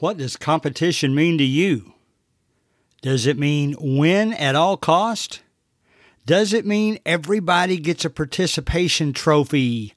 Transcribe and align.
What 0.00 0.16
does 0.16 0.36
competition 0.36 1.14
mean 1.14 1.38
to 1.38 1.44
you? 1.44 1.94
Does 3.00 3.26
it 3.26 3.38
mean 3.38 3.76
win 3.78 4.32
at 4.32 4.56
all 4.56 4.76
cost? 4.76 5.42
Does 6.26 6.52
it 6.52 6.66
mean 6.66 6.98
everybody 7.06 7.76
gets 7.76 8.04
a 8.04 8.10
participation 8.10 9.12
trophy? 9.12 9.94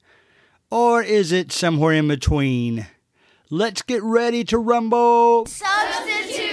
Or 0.70 1.02
is 1.02 1.32
it 1.32 1.50
somewhere 1.50 1.94
in 1.94 2.06
between? 2.06 2.86
Let's 3.50 3.82
get 3.82 4.02
ready 4.02 4.44
to 4.44 4.58
rumble! 4.58 5.46
Substitute 5.46 6.47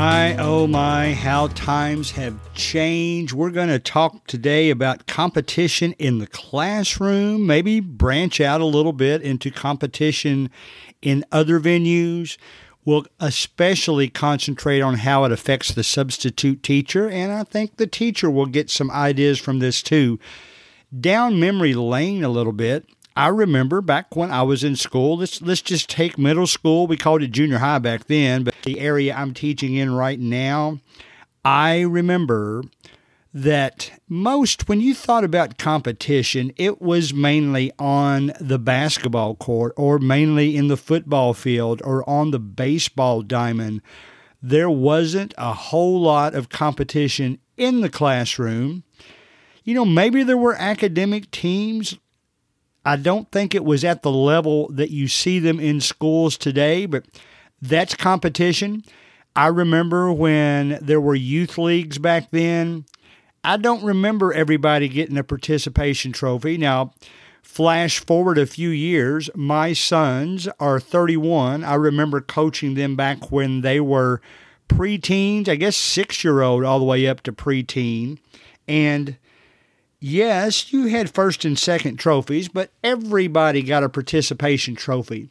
My, 0.00 0.34
oh 0.38 0.66
my, 0.66 1.12
how 1.12 1.48
times 1.48 2.12
have 2.12 2.54
changed. 2.54 3.34
We're 3.34 3.50
going 3.50 3.68
to 3.68 3.78
talk 3.78 4.26
today 4.26 4.70
about 4.70 5.06
competition 5.06 5.92
in 5.98 6.20
the 6.20 6.26
classroom, 6.26 7.46
maybe 7.46 7.80
branch 7.80 8.40
out 8.40 8.62
a 8.62 8.64
little 8.64 8.94
bit 8.94 9.20
into 9.20 9.50
competition 9.50 10.48
in 11.02 11.26
other 11.30 11.60
venues. 11.60 12.38
We'll 12.82 13.04
especially 13.20 14.08
concentrate 14.08 14.80
on 14.80 14.94
how 14.94 15.24
it 15.24 15.32
affects 15.32 15.74
the 15.74 15.84
substitute 15.84 16.62
teacher, 16.62 17.06
and 17.10 17.30
I 17.30 17.44
think 17.44 17.76
the 17.76 17.86
teacher 17.86 18.30
will 18.30 18.46
get 18.46 18.70
some 18.70 18.90
ideas 18.90 19.38
from 19.38 19.58
this 19.58 19.82
too. 19.82 20.18
Down 20.98 21.38
memory 21.38 21.74
lane 21.74 22.24
a 22.24 22.30
little 22.30 22.54
bit. 22.54 22.88
I 23.16 23.28
remember 23.28 23.80
back 23.80 24.14
when 24.14 24.30
I 24.30 24.42
was 24.42 24.62
in 24.62 24.76
school, 24.76 25.18
let's 25.18 25.42
let's 25.42 25.62
just 25.62 25.90
take 25.90 26.16
middle 26.16 26.46
school. 26.46 26.86
We 26.86 26.96
called 26.96 27.22
it 27.22 27.32
junior 27.32 27.58
high 27.58 27.78
back 27.78 28.06
then, 28.06 28.44
but 28.44 28.54
the 28.62 28.80
area 28.80 29.14
I'm 29.14 29.34
teaching 29.34 29.74
in 29.74 29.94
right 29.94 30.18
now, 30.18 30.80
I 31.44 31.80
remember 31.80 32.62
that 33.32 33.92
most 34.08 34.68
when 34.68 34.80
you 34.80 34.94
thought 34.94 35.24
about 35.24 35.58
competition, 35.58 36.52
it 36.56 36.80
was 36.80 37.14
mainly 37.14 37.72
on 37.78 38.32
the 38.40 38.58
basketball 38.58 39.36
court 39.36 39.72
or 39.76 39.98
mainly 39.98 40.56
in 40.56 40.68
the 40.68 40.76
football 40.76 41.34
field 41.34 41.80
or 41.84 42.08
on 42.08 42.30
the 42.30 42.40
baseball 42.40 43.22
diamond. 43.22 43.82
There 44.42 44.70
wasn't 44.70 45.34
a 45.36 45.52
whole 45.52 46.00
lot 46.00 46.34
of 46.34 46.48
competition 46.48 47.38
in 47.56 47.82
the 47.82 47.90
classroom. 47.90 48.84
You 49.64 49.74
know, 49.74 49.84
maybe 49.84 50.22
there 50.22 50.38
were 50.38 50.54
academic 50.54 51.30
teams 51.30 51.98
I 52.84 52.96
don't 52.96 53.30
think 53.30 53.54
it 53.54 53.64
was 53.64 53.84
at 53.84 54.02
the 54.02 54.10
level 54.10 54.68
that 54.70 54.90
you 54.90 55.08
see 55.08 55.38
them 55.38 55.60
in 55.60 55.80
schools 55.80 56.36
today, 56.38 56.86
but 56.86 57.04
that's 57.60 57.94
competition. 57.94 58.84
I 59.36 59.48
remember 59.48 60.12
when 60.12 60.78
there 60.80 61.00
were 61.00 61.14
youth 61.14 61.58
leagues 61.58 61.98
back 61.98 62.30
then. 62.30 62.86
I 63.44 63.56
don't 63.56 63.84
remember 63.84 64.32
everybody 64.32 64.88
getting 64.88 65.18
a 65.18 65.24
participation 65.24 66.12
trophy. 66.12 66.56
Now, 66.56 66.92
flash 67.42 67.98
forward 67.98 68.38
a 68.38 68.46
few 68.46 68.70
years, 68.70 69.30
my 69.34 69.72
sons 69.72 70.48
are 70.58 70.80
31. 70.80 71.64
I 71.64 71.74
remember 71.74 72.20
coaching 72.20 72.74
them 72.74 72.96
back 72.96 73.30
when 73.30 73.60
they 73.60 73.80
were 73.80 74.20
preteens, 74.68 75.48
I 75.48 75.56
guess 75.56 75.76
six 75.76 76.22
year 76.22 76.42
old, 76.42 76.64
all 76.64 76.78
the 76.78 76.84
way 76.84 77.06
up 77.06 77.22
to 77.22 77.32
preteen. 77.32 78.18
And 78.68 79.16
yes, 80.00 80.72
you 80.72 80.86
had 80.86 81.10
first 81.10 81.44
and 81.44 81.58
second 81.58 81.96
trophies, 81.98 82.48
but 82.48 82.72
everybody 82.82 83.62
got 83.62 83.84
a 83.84 83.88
participation 83.88 84.74
trophy. 84.74 85.28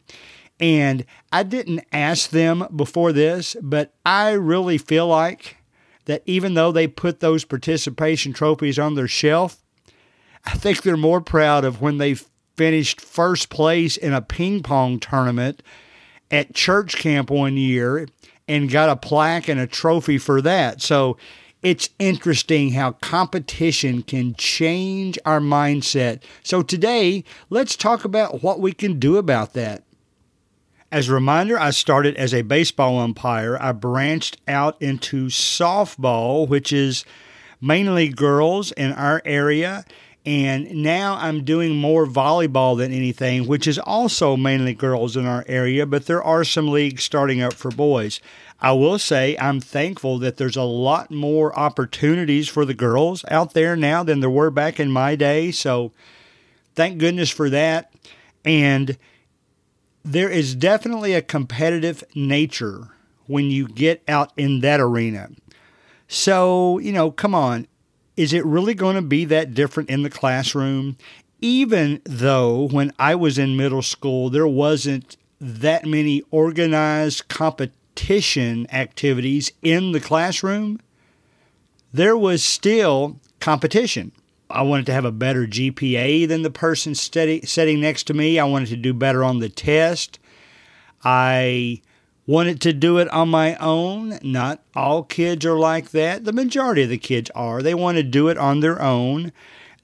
And 0.58 1.06
I 1.32 1.42
didn't 1.42 1.84
ask 1.92 2.30
them 2.30 2.66
before 2.74 3.12
this, 3.12 3.56
but 3.62 3.94
I 4.04 4.32
really 4.32 4.78
feel 4.78 5.06
like 5.06 5.56
that 6.04 6.22
even 6.26 6.54
though 6.54 6.72
they 6.72 6.86
put 6.86 7.20
those 7.20 7.44
participation 7.44 8.32
trophies 8.32 8.78
on 8.78 8.94
their 8.94 9.08
shelf, 9.08 9.62
I 10.44 10.52
think 10.52 10.82
they're 10.82 10.96
more 10.96 11.20
proud 11.20 11.64
of 11.64 11.80
when 11.80 11.98
they 11.98 12.16
finished 12.56 13.00
first 13.00 13.48
place 13.48 13.96
in 13.96 14.12
a 14.12 14.20
ping 14.20 14.62
pong 14.62 14.98
tournament 14.98 15.62
at 16.30 16.54
church 16.54 16.96
camp 16.96 17.30
one 17.30 17.56
year 17.56 18.06
and 18.46 18.70
got 18.70 18.90
a 18.90 18.96
plaque 18.96 19.48
and 19.48 19.60
a 19.60 19.66
trophy 19.66 20.18
for 20.18 20.42
that. 20.42 20.82
So 20.82 21.16
it's 21.62 21.90
interesting 21.98 22.72
how 22.72 22.92
competition 22.92 24.02
can 24.02 24.34
change 24.34 25.18
our 25.26 25.40
mindset. 25.40 26.22
So, 26.42 26.62
today, 26.62 27.24
let's 27.50 27.76
talk 27.76 28.04
about 28.04 28.42
what 28.42 28.60
we 28.60 28.72
can 28.72 28.98
do 28.98 29.16
about 29.16 29.52
that. 29.54 29.82
As 30.92 31.08
a 31.08 31.14
reminder, 31.14 31.58
I 31.58 31.70
started 31.70 32.16
as 32.16 32.34
a 32.34 32.42
baseball 32.42 32.98
umpire. 32.98 33.56
I 33.60 33.72
branched 33.72 34.38
out 34.48 34.80
into 34.80 35.26
softball, 35.26 36.48
which 36.48 36.72
is 36.72 37.04
mainly 37.60 38.08
girls 38.08 38.72
in 38.72 38.92
our 38.92 39.22
area. 39.24 39.84
And 40.26 40.70
now 40.82 41.16
I'm 41.16 41.44
doing 41.44 41.76
more 41.76 42.06
volleyball 42.06 42.76
than 42.76 42.92
anything, 42.92 43.46
which 43.46 43.66
is 43.66 43.78
also 43.78 44.36
mainly 44.36 44.74
girls 44.74 45.16
in 45.16 45.26
our 45.26 45.44
area, 45.48 45.86
but 45.86 46.06
there 46.06 46.22
are 46.22 46.44
some 46.44 46.68
leagues 46.68 47.04
starting 47.04 47.40
up 47.40 47.54
for 47.54 47.70
boys. 47.70 48.20
I 48.60 48.72
will 48.72 48.98
say 48.98 49.36
I'm 49.38 49.60
thankful 49.60 50.18
that 50.18 50.36
there's 50.36 50.56
a 50.56 50.62
lot 50.62 51.10
more 51.10 51.58
opportunities 51.58 52.48
for 52.48 52.64
the 52.64 52.74
girls 52.74 53.24
out 53.28 53.54
there 53.54 53.74
now 53.74 54.02
than 54.02 54.20
there 54.20 54.28
were 54.28 54.50
back 54.50 54.78
in 54.78 54.90
my 54.90 55.16
day. 55.16 55.50
So 55.50 55.92
thank 56.74 56.98
goodness 56.98 57.30
for 57.30 57.48
that. 57.50 57.92
And 58.44 58.98
there 60.04 60.28
is 60.28 60.54
definitely 60.54 61.14
a 61.14 61.22
competitive 61.22 62.04
nature 62.14 62.88
when 63.26 63.46
you 63.46 63.66
get 63.66 64.02
out 64.08 64.32
in 64.36 64.60
that 64.60 64.80
arena. 64.80 65.30
So, 66.08 66.78
you 66.78 66.92
know, 66.92 67.10
come 67.10 67.34
on. 67.34 67.66
Is 68.16 68.32
it 68.32 68.44
really 68.44 68.74
going 68.74 68.96
to 68.96 69.02
be 69.02 69.24
that 69.26 69.54
different 69.54 69.88
in 69.88 70.02
the 70.02 70.10
classroom? 70.10 70.98
Even 71.40 72.02
though 72.04 72.68
when 72.68 72.92
I 72.98 73.14
was 73.14 73.38
in 73.38 73.56
middle 73.56 73.80
school, 73.80 74.28
there 74.28 74.46
wasn't 74.46 75.16
that 75.40 75.86
many 75.86 76.22
organized 76.30 77.28
competitions 77.28 77.79
competition 77.94 78.66
activities 78.72 79.52
in 79.62 79.92
the 79.92 80.00
classroom, 80.00 80.78
there 81.92 82.16
was 82.16 82.42
still 82.42 83.18
competition. 83.40 84.12
I 84.48 84.62
wanted 84.62 84.86
to 84.86 84.92
have 84.92 85.04
a 85.04 85.12
better 85.12 85.46
GPA 85.46 86.26
than 86.28 86.42
the 86.42 86.50
person 86.50 86.94
study, 86.94 87.40
sitting 87.42 87.80
next 87.80 88.04
to 88.04 88.14
me. 88.14 88.38
I 88.38 88.44
wanted 88.44 88.68
to 88.70 88.76
do 88.76 88.92
better 88.92 89.22
on 89.22 89.38
the 89.38 89.48
test. 89.48 90.18
I 91.04 91.82
wanted 92.26 92.60
to 92.62 92.72
do 92.72 92.98
it 92.98 93.08
on 93.08 93.28
my 93.28 93.56
own. 93.56 94.18
Not 94.22 94.62
all 94.74 95.02
kids 95.02 95.44
are 95.44 95.58
like 95.58 95.90
that. 95.90 96.24
The 96.24 96.32
majority 96.32 96.82
of 96.82 96.90
the 96.90 96.98
kids 96.98 97.30
are. 97.34 97.62
They 97.62 97.74
want 97.74 97.96
to 97.96 98.02
do 98.02 98.28
it 98.28 98.38
on 98.38 98.60
their 98.60 98.80
own. 98.80 99.32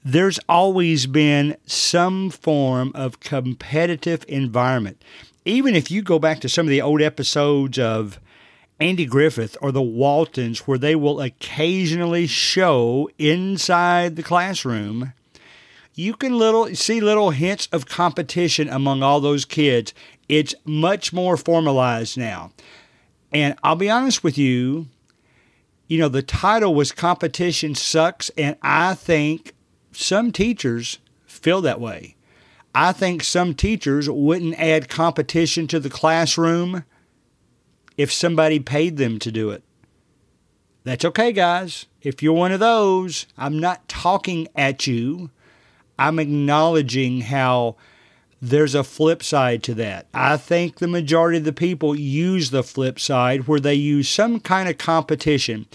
There's 0.03 0.39
always 0.47 1.07
been 1.07 1.57
some 1.65 2.29
form 2.29 2.91
of 2.95 3.19
competitive 3.19 4.23
environment 4.27 5.01
even 5.47 5.75
if 5.75 5.89
you 5.89 6.01
go 6.01 6.19
back 6.19 6.41
to 6.41 6.49
some 6.49 6.65
of 6.65 6.69
the 6.69 6.81
old 6.81 7.01
episodes 7.01 7.79
of 7.79 8.19
Andy 8.79 9.05
Griffith 9.05 9.55
or 9.61 9.71
the 9.71 9.81
Waltons, 9.81 10.67
where 10.67 10.77
they 10.77 10.95
will 10.95 11.21
occasionally 11.21 12.27
show 12.27 13.09
inside 13.17 14.15
the 14.15 14.23
classroom, 14.23 15.13
you 15.95 16.13
can 16.13 16.37
little 16.37 16.75
see 16.75 16.99
little 16.99 17.31
hints 17.31 17.69
of 17.71 17.87
competition 17.87 18.67
among 18.67 19.01
all 19.01 19.19
those 19.19 19.45
kids. 19.45 19.93
It's 20.27 20.53
much 20.65 21.13
more 21.13 21.37
formalized 21.37 22.17
now. 22.17 22.51
And 23.31 23.55
I'll 23.63 23.75
be 23.75 23.89
honest 23.89 24.23
with 24.23 24.37
you, 24.37 24.87
you 25.87 25.97
know, 25.97 26.09
the 26.09 26.21
title 26.21 26.75
was 26.75 26.91
Competition 26.91 27.73
Sucks, 27.73 28.29
and 28.37 28.57
I 28.61 28.93
think 28.95 29.53
some 29.93 30.33
teachers 30.33 30.99
feel 31.25 31.61
that 31.61 31.79
way. 31.79 32.16
I 32.79 32.91
think 32.91 33.23
some 33.23 33.55
teachers 33.55 34.07
wouldn't 34.07 34.59
add 34.59 34.87
competition 34.87 35.65
to 35.69 35.79
the 35.79 35.89
classroom 35.89 36.83
if 37.97 38.13
somebody 38.13 38.59
paid 38.59 38.97
them 38.97 39.17
to 39.17 39.31
do 39.31 39.49
it. 39.49 39.63
That's 40.83 41.03
okay, 41.03 41.31
guys. 41.31 41.87
If 42.03 42.21
you're 42.21 42.33
one 42.33 42.51
of 42.51 42.59
those, 42.59 43.25
I'm 43.35 43.57
not 43.57 43.87
talking 43.87 44.47
at 44.55 44.85
you. 44.85 45.31
I'm 45.97 46.19
acknowledging 46.19 47.21
how 47.21 47.77
there's 48.43 48.75
a 48.75 48.83
flip 48.83 49.23
side 49.23 49.63
to 49.63 49.73
that. 49.73 50.05
I 50.13 50.37
think 50.37 50.75
the 50.75 50.87
majority 50.87 51.39
of 51.39 51.45
the 51.45 51.53
people 51.53 51.95
use 51.95 52.51
the 52.51 52.61
flip 52.61 52.99
side 52.99 53.47
where 53.47 53.59
they 53.59 53.73
use 53.73 54.07
some 54.07 54.39
kind 54.39 54.69
of 54.69 54.77
competition. 54.77 55.65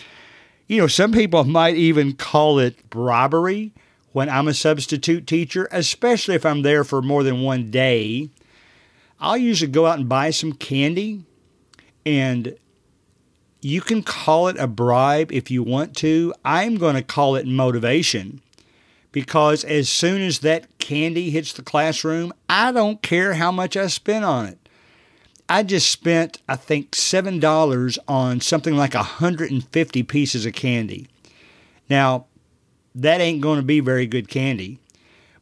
You 0.69 0.83
know, 0.83 0.87
some 0.87 1.11
people 1.11 1.43
might 1.43 1.75
even 1.75 2.13
call 2.13 2.61
it 2.61 2.89
bribery 2.91 3.73
when 4.13 4.29
I'm 4.29 4.49
a 4.49 4.55
substitute 4.55 5.27
teacher, 5.27 5.69
especially 5.71 6.35
if 6.35 6.47
I'm 6.47 6.63
there 6.63 6.85
for 6.85 7.03
more 7.03 7.23
than 7.23 7.43
one 7.43 7.71
day, 7.71 8.31
I'll 9.21 9.37
usually 9.37 9.71
go 9.71 9.87
out 9.87 9.99
and 9.99 10.09
buy 10.09 10.31
some 10.31 10.53
candy. 10.53 11.25
And 12.05 12.57
you 13.61 13.81
can 13.81 14.03
call 14.03 14.49
it 14.49 14.59
a 14.59 14.67
bribe 14.67 15.33
if 15.33 15.51
you 15.51 15.63
want 15.63 15.97
to. 15.99 16.35
I'm 16.45 16.77
going 16.77 16.97
to 16.97 17.03
call 17.03 17.37
it 17.37 17.47
motivation 17.47 18.43
because 19.13 19.63
as 19.65 19.89
soon 19.89 20.21
as 20.21 20.41
that 20.41 20.79
candy 20.79 21.31
hits 21.31 21.53
the 21.53 21.63
classroom, 21.63 22.33
I 22.49 22.73
don't 22.73 23.03
care 23.03 23.35
how 23.35 23.53
much 23.53 23.77
I 23.77 23.87
spend 23.87 24.25
on 24.25 24.47
it. 24.47 24.59
I 25.49 25.63
just 25.63 25.91
spent, 25.91 26.41
I 26.49 26.57
think, 26.57 26.93
$7 26.93 27.99
on 28.09 28.41
something 28.41 28.77
like 28.77 28.95
150 28.95 30.03
pieces 30.05 30.47
of 30.47 30.55
candy. 30.55 31.09
Now, 31.89 32.27
that 32.95 33.21
ain't 33.21 33.41
going 33.41 33.59
to 33.59 33.65
be 33.65 33.81
very 33.81 34.07
good 34.07 34.29
candy, 34.29 34.79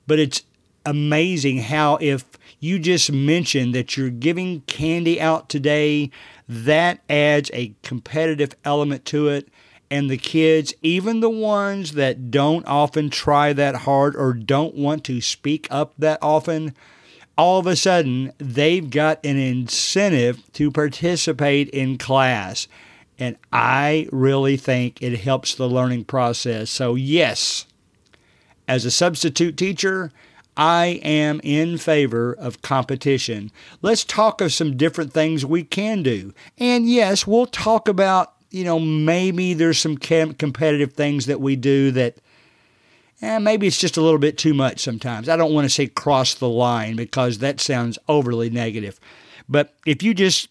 but 0.07 0.19
it's 0.19 0.43
amazing 0.87 1.59
how 1.59 1.97
if 2.01 2.25
you 2.59 2.79
just 2.79 3.11
mention 3.11 3.73
that 3.73 3.97
you're 3.97 4.11
giving 4.11 4.61
candy 4.63 5.21
out 5.21 5.49
today, 5.49 6.11
that 6.49 7.01
adds 7.09 7.51
a 7.55 7.75
competitive 7.83 8.55
element 8.65 9.05
to 9.07 9.29
it. 9.29 9.49
And 9.91 10.09
the 10.09 10.17
kids, 10.17 10.73
even 10.83 11.21
the 11.21 11.31
ones 11.31 11.93
that 11.93 12.31
don't 12.31 12.67
often 12.67 13.11
try 13.11 13.53
that 13.53 13.75
hard 13.75 14.15
or 14.15 14.33
don't 14.33 14.75
want 14.75 15.05
to 15.05 15.21
speak 15.21 15.67
up 15.71 15.95
that 15.99 16.19
often, 16.23 16.75
all 17.37 17.59
of 17.59 17.67
a 17.67 17.75
sudden 17.75 18.33
they've 18.39 18.89
got 18.89 19.25
an 19.25 19.37
incentive 19.37 20.53
to 20.53 20.71
participate 20.71 21.69
in 21.71 21.99
class. 21.99 22.69
And 23.21 23.37
I 23.53 24.09
really 24.11 24.57
think 24.57 25.03
it 25.03 25.21
helps 25.21 25.55
the 25.55 25.69
learning 25.69 26.07
process. 26.07 26.71
So, 26.71 26.95
yes, 26.95 27.67
as 28.67 28.85
a 28.85 28.91
substitute 28.91 29.57
teacher, 29.57 30.11
I 30.57 31.01
am 31.03 31.41
in 31.45 31.79
favor 31.79 32.33
of 32.33 32.63
competition. 32.63 33.51
Let's 33.83 34.05
talk 34.05 34.41
of 34.41 34.53
some 34.53 34.77
different 34.77 35.13
things 35.13 35.45
we 35.45 35.63
can 35.63 36.03
do. 36.03 36.35
And 36.59 36.89
yes, 36.89 37.27
we'll 37.27 37.47
talk 37.47 37.89
about, 37.89 38.35
you 38.51 38.65
know, 38.65 38.79
maybe 38.79 39.55
there's 39.55 39.79
some 39.79 39.97
competitive 39.97 40.93
things 40.93 41.27
that 41.27 41.41
we 41.41 41.57
do 41.57 41.91
that 41.93 42.19
eh, 43.23 43.39
maybe 43.39 43.67
it's 43.67 43.79
just 43.79 43.97
a 43.97 44.03
little 44.03 44.19
bit 44.19 44.39
too 44.39 44.55
much 44.55 44.81
sometimes. 44.81 45.29
I 45.29 45.37
don't 45.37 45.55
want 45.55 45.65
to 45.65 45.71
say 45.71 45.87
cross 45.87 46.35
the 46.35 46.49
line 46.49 46.95
because 46.95 47.39
that 47.39 47.61
sounds 47.61 47.99
overly 48.09 48.51
negative. 48.51 49.01
But 49.49 49.75
if 49.87 50.03
you 50.03 50.13
just 50.13 50.50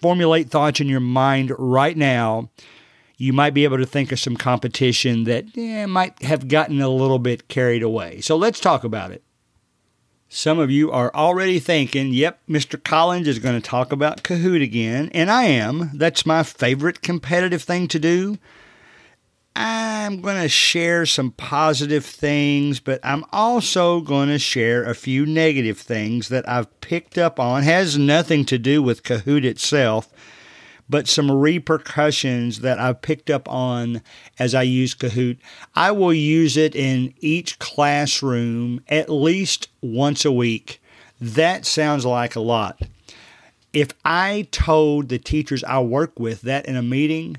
formulate 0.00 0.50
thoughts 0.50 0.80
in 0.80 0.88
your 0.88 1.00
mind 1.00 1.52
right 1.58 1.96
now, 1.96 2.50
you 3.16 3.32
might 3.32 3.54
be 3.54 3.64
able 3.64 3.76
to 3.76 3.86
think 3.86 4.12
of 4.12 4.18
some 4.18 4.36
competition 4.36 5.24
that 5.24 5.44
eh, 5.56 5.86
might 5.86 6.22
have 6.22 6.48
gotten 6.48 6.80
a 6.80 6.88
little 6.88 7.18
bit 7.18 7.48
carried 7.48 7.82
away. 7.82 8.20
So 8.20 8.36
let's 8.36 8.60
talk 8.60 8.82
about 8.82 9.10
it. 9.10 9.22
Some 10.32 10.60
of 10.60 10.70
you 10.70 10.92
are 10.92 11.12
already 11.12 11.58
thinking, 11.58 12.12
yep, 12.12 12.40
Mr. 12.48 12.82
Collins 12.82 13.26
is 13.26 13.40
going 13.40 13.60
to 13.60 13.68
talk 13.68 13.90
about 13.90 14.22
Kahoot 14.22 14.62
again, 14.62 15.10
and 15.12 15.28
I 15.28 15.44
am. 15.44 15.90
That's 15.92 16.24
my 16.24 16.44
favorite 16.44 17.02
competitive 17.02 17.62
thing 17.64 17.88
to 17.88 17.98
do. 17.98 18.38
I'm 19.56 20.20
going 20.20 20.40
to 20.40 20.48
share 20.48 21.04
some 21.06 21.32
positive 21.32 22.04
things, 22.04 22.80
but 22.80 23.00
I'm 23.02 23.24
also 23.32 24.00
going 24.00 24.28
to 24.28 24.38
share 24.38 24.84
a 24.84 24.94
few 24.94 25.26
negative 25.26 25.78
things 25.78 26.28
that 26.28 26.48
I've 26.48 26.80
picked 26.80 27.18
up 27.18 27.40
on. 27.40 27.62
Has 27.64 27.98
nothing 27.98 28.44
to 28.46 28.58
do 28.58 28.82
with 28.82 29.02
Kahoot 29.02 29.44
itself, 29.44 30.08
but 30.88 31.08
some 31.08 31.30
repercussions 31.30 32.60
that 32.60 32.78
I've 32.78 33.02
picked 33.02 33.28
up 33.28 33.48
on 33.48 34.02
as 34.38 34.54
I 34.54 34.62
use 34.62 34.94
Kahoot. 34.94 35.38
I 35.74 35.90
will 35.90 36.14
use 36.14 36.56
it 36.56 36.74
in 36.74 37.12
each 37.18 37.58
classroom 37.58 38.82
at 38.88 39.10
least 39.10 39.68
once 39.80 40.24
a 40.24 40.32
week. 40.32 40.80
That 41.20 41.66
sounds 41.66 42.06
like 42.06 42.36
a 42.36 42.40
lot. 42.40 42.80
If 43.72 43.90
I 44.04 44.48
told 44.50 45.08
the 45.08 45.18
teachers 45.18 45.62
I 45.64 45.80
work 45.80 46.18
with 46.18 46.42
that 46.42 46.66
in 46.66 46.76
a 46.76 46.82
meeting, 46.82 47.36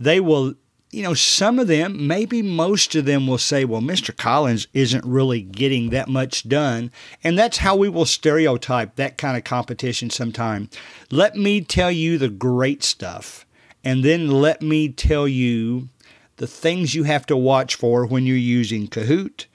they 0.00 0.18
will 0.18 0.54
you 0.92 1.02
know, 1.02 1.14
some 1.14 1.58
of 1.58 1.68
them, 1.68 2.06
maybe 2.06 2.42
most 2.42 2.94
of 2.94 3.06
them 3.06 3.26
will 3.26 3.38
say, 3.38 3.64
well, 3.64 3.80
Mr. 3.80 4.14
Collins 4.14 4.68
isn't 4.74 5.04
really 5.06 5.40
getting 5.40 5.88
that 5.88 6.06
much 6.06 6.46
done. 6.46 6.90
And 7.24 7.38
that's 7.38 7.58
how 7.58 7.74
we 7.74 7.88
will 7.88 8.04
stereotype 8.04 8.96
that 8.96 9.16
kind 9.16 9.36
of 9.36 9.42
competition 9.42 10.10
sometime. 10.10 10.68
Let 11.10 11.34
me 11.34 11.62
tell 11.62 11.90
you 11.90 12.18
the 12.18 12.28
great 12.28 12.84
stuff. 12.84 13.46
And 13.82 14.04
then 14.04 14.30
let 14.30 14.60
me 14.60 14.90
tell 14.90 15.26
you 15.26 15.88
the 16.36 16.46
things 16.46 16.94
you 16.94 17.04
have 17.04 17.24
to 17.26 17.36
watch 17.36 17.74
for 17.74 18.06
when 18.06 18.26
you're 18.26 18.36
using 18.36 18.86
Kahoot. 18.86 19.46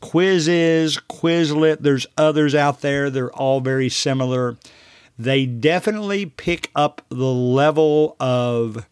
Quizizz, 0.00 1.00
Quizlet, 1.08 1.78
there's 1.80 2.06
others 2.16 2.54
out 2.54 2.80
there. 2.80 3.10
They're 3.10 3.32
all 3.32 3.60
very 3.60 3.88
similar. 3.88 4.56
They 5.18 5.46
definitely 5.46 6.26
pick 6.26 6.70
up 6.76 7.02
the 7.08 7.32
level 7.32 8.14
of 8.20 8.86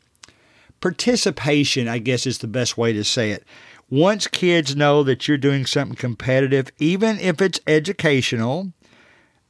participation, 0.84 1.88
I 1.88 1.96
guess 1.96 2.26
is 2.26 2.40
the 2.40 2.46
best 2.46 2.76
way 2.76 2.92
to 2.92 3.04
say 3.04 3.30
it. 3.30 3.42
Once 3.88 4.26
kids 4.26 4.76
know 4.76 5.02
that 5.02 5.26
you're 5.26 5.38
doing 5.38 5.64
something 5.64 5.96
competitive, 5.96 6.70
even 6.78 7.18
if 7.20 7.40
it's 7.40 7.58
educational, 7.66 8.70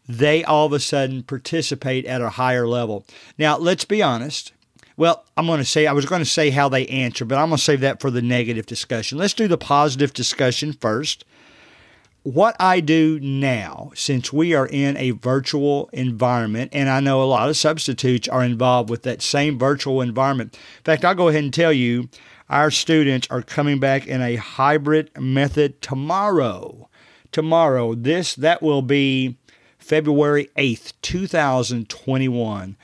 they 0.08 0.44
all 0.44 0.66
of 0.66 0.72
a 0.72 0.78
sudden 0.78 1.24
participate 1.24 2.06
at 2.06 2.20
a 2.20 2.30
higher 2.30 2.68
level. 2.68 3.04
Now, 3.36 3.58
let's 3.58 3.84
be 3.84 4.00
honest. 4.00 4.52
Well, 4.96 5.24
I'm 5.36 5.46
going 5.46 5.58
to 5.58 5.64
say, 5.64 5.88
I 5.88 5.92
was 5.92 6.06
going 6.06 6.20
to 6.20 6.24
say 6.24 6.50
how 6.50 6.68
they 6.68 6.86
answer, 6.86 7.24
but 7.24 7.36
I'm 7.36 7.48
going 7.48 7.58
to 7.58 7.64
save 7.64 7.80
that 7.80 8.00
for 8.00 8.12
the 8.12 8.22
negative 8.22 8.66
discussion. 8.66 9.18
Let's 9.18 9.34
do 9.34 9.48
the 9.48 9.58
positive 9.58 10.12
discussion 10.12 10.72
first 10.72 11.24
what 12.24 12.56
I 12.58 12.80
do 12.80 13.20
now, 13.20 13.92
since 13.94 14.32
we 14.32 14.54
are 14.54 14.66
in 14.66 14.96
a 14.96 15.10
virtual 15.10 15.90
environment, 15.92 16.70
and 16.72 16.88
I 16.88 17.00
know 17.00 17.22
a 17.22 17.24
lot 17.24 17.50
of 17.50 17.56
substitutes 17.56 18.26
are 18.28 18.42
involved 18.42 18.88
with 18.88 19.02
that 19.02 19.20
same 19.20 19.58
virtual 19.58 20.00
environment. 20.00 20.58
In 20.78 20.84
fact, 20.84 21.04
I'll 21.04 21.14
go 21.14 21.28
ahead 21.28 21.44
and 21.44 21.52
tell 21.52 21.72
you 21.72 22.08
our 22.48 22.70
students 22.70 23.28
are 23.30 23.42
coming 23.42 23.78
back 23.78 24.06
in 24.06 24.22
a 24.22 24.36
hybrid 24.36 25.10
method 25.20 25.82
tomorrow. 25.82 26.88
Tomorrow, 27.30 27.94
this 27.94 28.34
that 28.36 28.62
will 28.62 28.82
be 28.82 29.36
February 29.78 30.48
8th, 30.56 30.94
2021. 31.02 32.76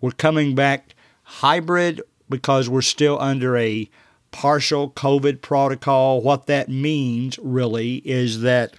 We're 0.00 0.10
coming 0.10 0.56
back 0.56 0.96
hybrid 1.22 2.02
because 2.28 2.68
we're 2.68 2.82
still 2.82 3.16
under 3.20 3.56
a 3.56 3.88
partial 4.32 4.90
COVID 4.90 5.40
protocol. 5.40 6.20
What 6.20 6.46
that 6.46 6.68
means 6.68 7.38
really 7.38 7.96
is 7.98 8.40
that 8.40 8.74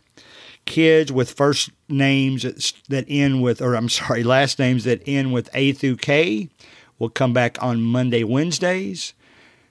kids 0.70 1.12
with 1.12 1.32
first 1.32 1.72
names 1.90 2.44
that 2.88 3.06
end 3.10 3.42
with, 3.42 3.62
or 3.62 3.74
I'm 3.76 3.90
sorry, 3.90 4.24
last 4.24 4.60
names 4.60 4.86
that 4.86 5.02
end 5.06 5.34
with 5.34 5.50
A 5.54 5.74
through 5.74 5.98
K 5.98 6.48
will 6.98 7.10
come 7.10 7.34
back 7.34 7.62
on 7.62 7.82
Monday, 7.82 8.24
Wednesdays. 8.24 9.14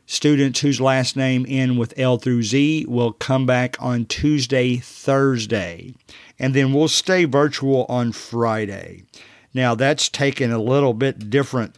Students 0.05 0.61
whose 0.61 0.81
last 0.81 1.17
name 1.17 1.45
end 1.49 1.79
with 1.79 1.93
L 1.99 2.17
through 2.17 2.43
Z 2.43 2.87
will 2.89 3.12
come 3.12 3.47
back 3.47 3.77
on 3.79 4.06
Tuesday, 4.06 4.77
Thursday. 4.77 5.95
And 6.39 6.55
then 6.55 6.73
we'll 6.73 6.89
stay 6.89 7.25
virtual 7.25 7.85
on 7.89 8.12
Friday. 8.12 9.05
Now, 9.53 9.75
that's 9.75 10.09
taken 10.09 10.50
a 10.50 10.59
little 10.59 10.95
bit 10.95 11.31
different, 11.31 11.76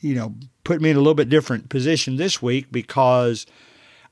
you 0.00 0.14
know, 0.14 0.34
put 0.62 0.80
me 0.80 0.90
in 0.90 0.96
a 0.96 1.00
little 1.00 1.14
bit 1.14 1.30
different 1.30 1.70
position 1.70 2.16
this 2.16 2.42
week 2.42 2.70
because 2.70 3.46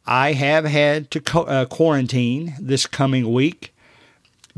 I 0.06 0.32
have 0.32 0.64
had 0.64 1.10
to 1.10 1.20
co- 1.20 1.44
uh, 1.44 1.66
quarantine 1.66 2.54
this 2.58 2.86
coming 2.86 3.32
week 3.32 3.71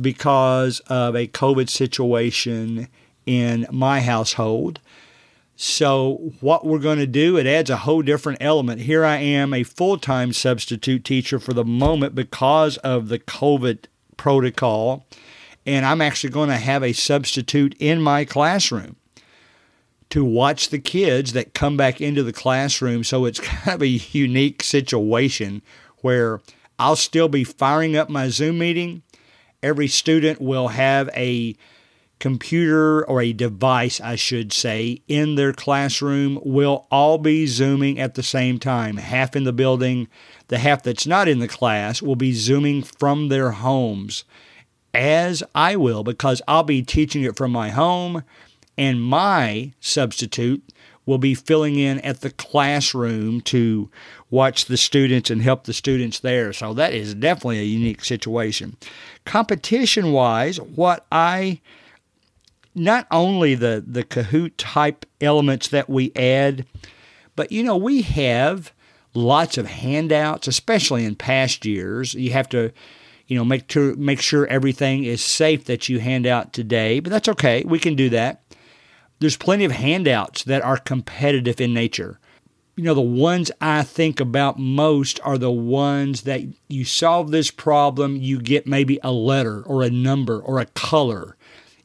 because 0.01 0.81
of 0.81 1.15
a 1.15 1.29
COVID 1.29 1.69
situation 1.69 2.89
in 3.27 3.67
my 3.71 4.01
household. 4.01 4.81
So, 5.57 6.33
what 6.41 6.67
we're 6.67 6.81
going 6.81 6.99
to 6.99 7.07
do, 7.07 7.37
it 7.37 7.47
adds 7.47 7.71
a 7.71 7.79
whole 7.79 8.03
different 8.03 8.39
element. 8.41 8.83
Here 8.83 9.05
I 9.05 9.19
am, 9.19 9.55
a 9.55 9.63
full 9.63 9.99
time 9.99 10.33
substitute 10.33 11.05
teacher 11.05 11.39
for 11.39 11.53
the 11.53 11.65
moment 11.65 12.15
because 12.15 12.77
of 12.79 13.09
the 13.09 13.21
COVID 13.21 13.85
protocol, 14.17 15.07
and 15.65 15.87
I'm 15.87 16.01
actually 16.01 16.31
going 16.31 16.49
to 16.49 16.57
have 16.57 16.83
a 16.83 16.93
substitute 16.93 17.77
in 17.79 18.03
my 18.03 18.25
classroom 18.25 18.97
to 20.11 20.25
watch 20.25 20.71
the 20.71 20.81
kids 20.81 21.33
that 21.35 21.55
come 21.55 21.77
back 21.77 22.01
into 22.01 22.25
the 22.25 22.33
classroom. 22.33 23.05
So, 23.05 23.25
it's 23.25 23.41
kind 23.41 23.77
of 23.77 23.83
a 23.83 23.87
unique 23.87 24.65
situation 24.65 25.63
where 25.99 26.41
I'll 26.81 26.97
still 26.97 27.29
be 27.29 27.45
firing 27.45 27.97
up 27.97 28.11
my 28.11 28.29
Zoom 28.29 28.59
meeting 28.59 29.03
every 29.65 29.89
student 29.89 30.41
will 30.41 30.69
have 30.69 31.09
a 31.17 31.57
computer 32.21 33.05
or 33.07 33.21
a 33.21 33.33
device, 33.33 34.01
I 34.01 34.15
should 34.15 34.53
say, 34.53 35.03
in 35.09 35.35
their 35.35 35.53
classroom 35.53 36.39
will 36.45 36.87
all 36.91 37.19
be 37.19 37.47
Zooming 37.47 37.99
at 37.99 38.15
the 38.15 38.23
same 38.23 38.59
time. 38.59 38.99
Half 38.99 39.35
in 39.35 39.45
the 39.45 39.53
building, 39.53 40.09
the 40.49 40.59
half 40.59 40.83
that's 40.83 41.07
not 41.07 41.29
in 41.29 41.41
the 41.41 41.49
class 41.49 42.01
will 42.01 42.17
be 42.17 42.33
Zooming 42.33 42.83
from 42.83 43.29
their 43.29 43.51
homes, 43.51 44.25
as 44.93 45.43
I 45.55 45.77
will, 45.77 46.05
because 46.05 46.41
I'll 46.47 46.63
be 46.63 46.83
teaching 46.83 47.25
it 47.25 47.37
from 47.37 47.51
my 47.51 47.71
home, 47.71 48.23
and 48.79 49.03
my 49.03 49.73
substitute 49.81 50.63
will 51.07 51.19
be 51.19 51.35
filling 51.35 51.79
in 51.79 51.99
at 52.01 52.21
the 52.21 52.31
classroom 52.31 53.41
to 53.43 53.91
watch 54.31 54.65
the 54.65 54.77
students 54.77 55.31
and 55.31 55.43
help 55.43 55.65
the 55.65 55.73
students 55.73 56.19
there. 56.21 56.53
So 56.53 56.73
that 56.75 56.95
is 56.95 57.15
definitely 57.15 57.61
a 57.61 57.65
unique 57.65 58.05
situation. 58.05 58.77
Competition 59.25 60.13
wise, 60.13 60.61
what 60.61 61.07
I 61.13 61.61
not 62.75 63.07
only 63.11 63.55
the, 63.55 63.85
the 63.87 64.03
Kahoot 64.03 64.53
type 64.57 65.07
elements 65.21 65.69
that 65.69 65.89
we 65.89 66.13
add, 66.17 66.67
but 67.37 67.53
you 67.53 67.63
know, 67.63 67.77
we 67.77 68.03
have 68.03 68.73
lots 69.15 69.57
of 69.57 69.67
handouts, 69.67 70.49
especially 70.49 71.05
in 71.05 71.15
past 71.15 71.65
years. 71.65 72.15
You 72.15 72.33
have 72.33 72.49
to, 72.51 72.73
you 73.27 73.37
know, 73.37 73.45
make 73.45 73.69
to 73.69 73.95
make 73.97 74.21
sure 74.21 74.47
everything 74.47 75.05
is 75.05 75.23
safe 75.23 75.65
that 75.67 75.89
you 75.89 76.01
hand 76.01 76.27
out 76.27 76.53
today, 76.53 77.01
but 77.01 77.11
that's 77.11 77.29
okay. 77.29 77.63
We 77.65 77.79
can 77.79 77.95
do 77.95 78.09
that. 78.11 78.43
There's 79.21 79.37
plenty 79.37 79.65
of 79.65 79.73
handouts 79.73 80.45
that 80.45 80.63
are 80.63 80.77
competitive 80.77 81.61
in 81.61 81.73
nature. 81.73 82.19
You 82.77 82.85
know, 82.85 82.95
the 82.95 83.01
ones 83.01 83.53
I 83.61 83.85
think 83.85 84.19
about 84.19 84.59
most 84.59 85.21
are 85.23 85.39
the 85.39 85.51
ones 85.51 86.23
that 86.23 86.43
you 86.69 86.85
solve 86.85 87.31
this 87.31 87.51
problem, 87.51 88.17
you 88.17 88.41
get 88.41 88.67
maybe 88.67 88.99
a 89.03 89.13
letter 89.13 89.63
or 89.63 89.83
a 89.83 89.91
number 89.91 90.41
or 90.41 90.59
a 90.59 90.67
color 90.67 91.37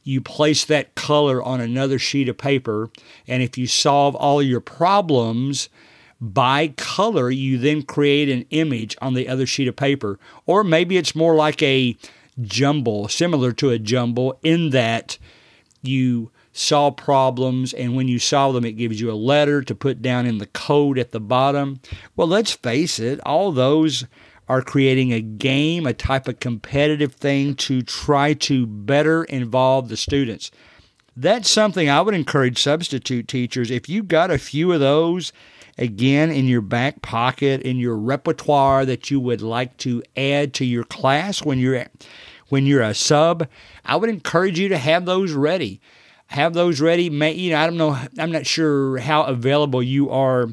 you 0.02 0.20
place 0.20 0.64
that 0.64 0.94
color 0.94 1.42
on 1.42 1.60
another 1.60 1.98
sheet 1.98 2.28
of 2.28 2.38
paper, 2.38 2.90
and 3.28 3.42
if 3.42 3.58
you 3.58 3.66
solve 3.66 4.14
all 4.14 4.42
your 4.42 4.60
problems 4.60 5.68
by 6.20 6.68
color, 6.76 7.30
you 7.30 7.58
then 7.58 7.82
create 7.82 8.28
an 8.28 8.44
image 8.50 8.96
on 9.00 9.14
the 9.14 9.28
other 9.28 9.46
sheet 9.46 9.68
of 9.68 9.76
paper. 9.76 10.18
Or 10.46 10.62
maybe 10.64 10.96
it's 10.96 11.14
more 11.14 11.34
like 11.34 11.62
a 11.62 11.96
jumble, 12.40 13.08
similar 13.08 13.52
to 13.52 13.70
a 13.70 13.78
jumble, 13.78 14.38
in 14.42 14.70
that 14.70 15.18
you 15.82 16.30
solve 16.60 16.96
problems, 16.96 17.72
and 17.72 17.96
when 17.96 18.08
you 18.08 18.18
solve 18.18 18.54
them, 18.54 18.64
it 18.64 18.72
gives 18.72 19.00
you 19.00 19.10
a 19.10 19.14
letter 19.14 19.62
to 19.62 19.74
put 19.74 20.02
down 20.02 20.26
in 20.26 20.38
the 20.38 20.46
code 20.46 20.98
at 20.98 21.12
the 21.12 21.20
bottom. 21.20 21.80
Well, 22.16 22.28
let's 22.28 22.52
face 22.52 22.98
it, 22.98 23.20
all 23.26 23.52
those 23.52 24.04
are 24.48 24.62
creating 24.62 25.12
a 25.12 25.20
game, 25.20 25.86
a 25.86 25.94
type 25.94 26.26
of 26.26 26.40
competitive 26.40 27.14
thing 27.14 27.54
to 27.54 27.82
try 27.82 28.34
to 28.34 28.66
better 28.66 29.24
involve 29.24 29.88
the 29.88 29.96
students. 29.96 30.50
That's 31.16 31.50
something 31.50 31.88
I 31.88 32.00
would 32.00 32.14
encourage 32.14 32.62
substitute 32.62 33.28
teachers. 33.28 33.70
If 33.70 33.88
you've 33.88 34.08
got 34.08 34.30
a 34.30 34.38
few 34.38 34.72
of 34.72 34.80
those, 34.80 35.32
again, 35.78 36.30
in 36.30 36.46
your 36.46 36.62
back 36.62 37.02
pocket, 37.02 37.62
in 37.62 37.78
your 37.78 37.96
repertoire 37.96 38.84
that 38.86 39.10
you 39.10 39.20
would 39.20 39.40
like 39.40 39.76
to 39.78 40.02
add 40.16 40.54
to 40.54 40.64
your 40.64 40.84
class 40.84 41.44
when 41.44 41.58
you're 41.58 41.86
when 42.48 42.66
you're 42.66 42.82
a 42.82 42.94
sub, 42.94 43.48
I 43.84 43.96
would 43.96 44.10
encourage 44.10 44.58
you 44.58 44.68
to 44.68 44.78
have 44.78 45.04
those 45.04 45.32
ready. 45.32 45.80
Have 46.30 46.54
those 46.54 46.80
ready. 46.80 47.10
May, 47.10 47.32
you 47.32 47.50
know, 47.50 47.58
I 47.58 47.66
don't 47.66 47.76
know. 47.76 47.98
I'm 48.18 48.30
not 48.30 48.46
sure 48.46 48.98
how 48.98 49.24
available 49.24 49.82
you 49.82 50.10
are 50.10 50.48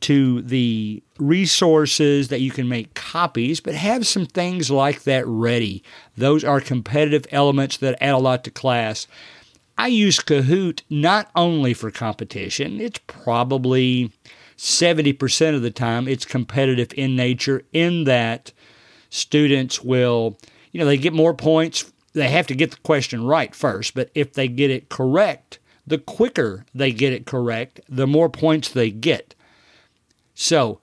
to 0.00 0.42
the 0.42 1.02
resources 1.18 2.28
that 2.28 2.40
you 2.40 2.50
can 2.50 2.68
make 2.68 2.94
copies, 2.94 3.60
but 3.60 3.74
have 3.74 4.06
some 4.06 4.26
things 4.26 4.70
like 4.70 5.04
that 5.04 5.24
ready. 5.26 5.82
Those 6.16 6.44
are 6.44 6.60
competitive 6.60 7.24
elements 7.30 7.76
that 7.78 7.96
add 8.02 8.14
a 8.14 8.18
lot 8.18 8.44
to 8.44 8.50
class. 8.50 9.06
I 9.78 9.86
use 9.86 10.18
Kahoot 10.18 10.82
not 10.90 11.30
only 11.36 11.72
for 11.72 11.90
competition, 11.90 12.80
it's 12.80 13.00
probably 13.06 14.12
70% 14.56 15.54
of 15.54 15.62
the 15.62 15.70
time 15.70 16.08
it's 16.08 16.24
competitive 16.24 16.92
in 16.96 17.14
nature, 17.14 17.62
in 17.72 18.04
that 18.04 18.52
students 19.08 19.82
will, 19.82 20.36
you 20.72 20.80
know, 20.80 20.86
they 20.86 20.96
get 20.96 21.12
more 21.12 21.34
points. 21.34 21.92
They 22.16 22.30
have 22.30 22.46
to 22.46 22.54
get 22.54 22.70
the 22.70 22.78
question 22.78 23.26
right 23.26 23.54
first, 23.54 23.92
but 23.92 24.10
if 24.14 24.32
they 24.32 24.48
get 24.48 24.70
it 24.70 24.88
correct, 24.88 25.58
the 25.86 25.98
quicker 25.98 26.64
they 26.74 26.90
get 26.90 27.12
it 27.12 27.26
correct, 27.26 27.82
the 27.90 28.06
more 28.06 28.30
points 28.30 28.70
they 28.70 28.90
get. 28.90 29.34
So 30.34 30.80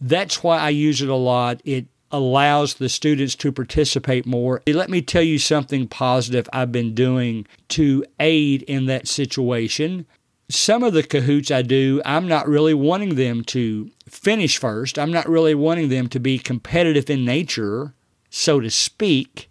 that's 0.00 0.42
why 0.42 0.58
I 0.58 0.70
use 0.70 1.02
it 1.02 1.10
a 1.10 1.14
lot. 1.14 1.60
It 1.66 1.84
allows 2.10 2.74
the 2.74 2.88
students 2.88 3.34
to 3.36 3.52
participate 3.52 4.24
more. 4.24 4.62
Let 4.66 4.88
me 4.88 5.02
tell 5.02 5.22
you 5.22 5.38
something 5.38 5.86
positive 5.86 6.48
I've 6.50 6.72
been 6.72 6.94
doing 6.94 7.46
to 7.68 8.02
aid 8.18 8.62
in 8.62 8.86
that 8.86 9.06
situation. 9.06 10.06
Some 10.48 10.82
of 10.82 10.94
the 10.94 11.02
Kahoots 11.02 11.54
I 11.54 11.60
do, 11.60 12.00
I'm 12.06 12.26
not 12.26 12.48
really 12.48 12.72
wanting 12.72 13.16
them 13.16 13.44
to 13.44 13.90
finish 14.08 14.56
first. 14.56 14.98
I'm 14.98 15.12
not 15.12 15.28
really 15.28 15.54
wanting 15.54 15.90
them 15.90 16.08
to 16.08 16.18
be 16.18 16.38
competitive 16.38 17.10
in 17.10 17.26
nature, 17.26 17.92
so 18.30 18.60
to 18.60 18.70
speak. 18.70 19.49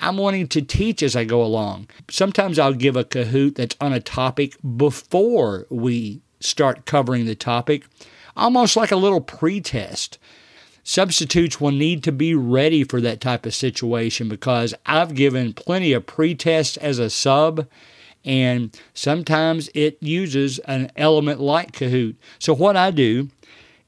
I'm 0.00 0.16
wanting 0.16 0.48
to 0.48 0.62
teach 0.62 1.02
as 1.02 1.16
I 1.16 1.24
go 1.24 1.42
along. 1.42 1.88
Sometimes 2.10 2.58
I'll 2.58 2.74
give 2.74 2.96
a 2.96 3.04
Kahoot 3.04 3.54
that's 3.54 3.76
on 3.80 3.92
a 3.92 4.00
topic 4.00 4.56
before 4.76 5.66
we 5.70 6.20
start 6.40 6.84
covering 6.84 7.26
the 7.26 7.34
topic 7.34 7.84
almost 8.36 8.76
like 8.76 8.90
a 8.90 8.96
little 8.96 9.20
pretest. 9.20 10.18
Substitutes 10.82 11.60
will 11.60 11.70
need 11.70 12.02
to 12.04 12.12
be 12.12 12.34
ready 12.34 12.84
for 12.84 13.00
that 13.00 13.20
type 13.20 13.46
of 13.46 13.54
situation 13.54 14.28
because 14.28 14.74
I've 14.84 15.14
given 15.14 15.54
plenty 15.54 15.92
of 15.92 16.04
pretests 16.04 16.76
as 16.78 16.98
a 16.98 17.08
sub, 17.08 17.66
and 18.22 18.78
sometimes 18.92 19.70
it 19.74 19.96
uses 20.02 20.58
an 20.60 20.90
element 20.96 21.40
like 21.40 21.72
Kahoot. 21.72 22.16
So, 22.38 22.54
what 22.54 22.76
I 22.76 22.90
do, 22.90 23.30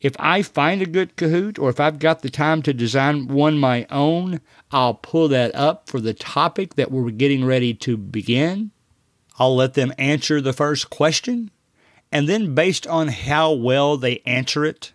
if 0.00 0.14
I 0.18 0.42
find 0.42 0.82
a 0.82 0.86
good 0.86 1.16
Kahoot 1.16 1.58
or 1.58 1.70
if 1.70 1.80
I've 1.80 1.98
got 1.98 2.22
the 2.22 2.30
time 2.30 2.62
to 2.62 2.74
design 2.74 3.28
one 3.28 3.58
my 3.58 3.86
own, 3.90 4.40
I'll 4.70 4.94
pull 4.94 5.28
that 5.28 5.54
up 5.54 5.88
for 5.88 6.00
the 6.00 6.14
topic 6.14 6.74
that 6.74 6.90
we're 6.90 7.10
getting 7.10 7.44
ready 7.44 7.74
to 7.74 7.96
begin. 7.96 8.70
I'll 9.38 9.56
let 9.56 9.74
them 9.74 9.92
answer 9.98 10.40
the 10.40 10.52
first 10.52 10.90
question 10.90 11.50
and 12.12 12.28
then, 12.28 12.54
based 12.54 12.86
on 12.86 13.08
how 13.08 13.52
well 13.52 13.96
they 13.96 14.20
answer 14.24 14.64
it, 14.64 14.92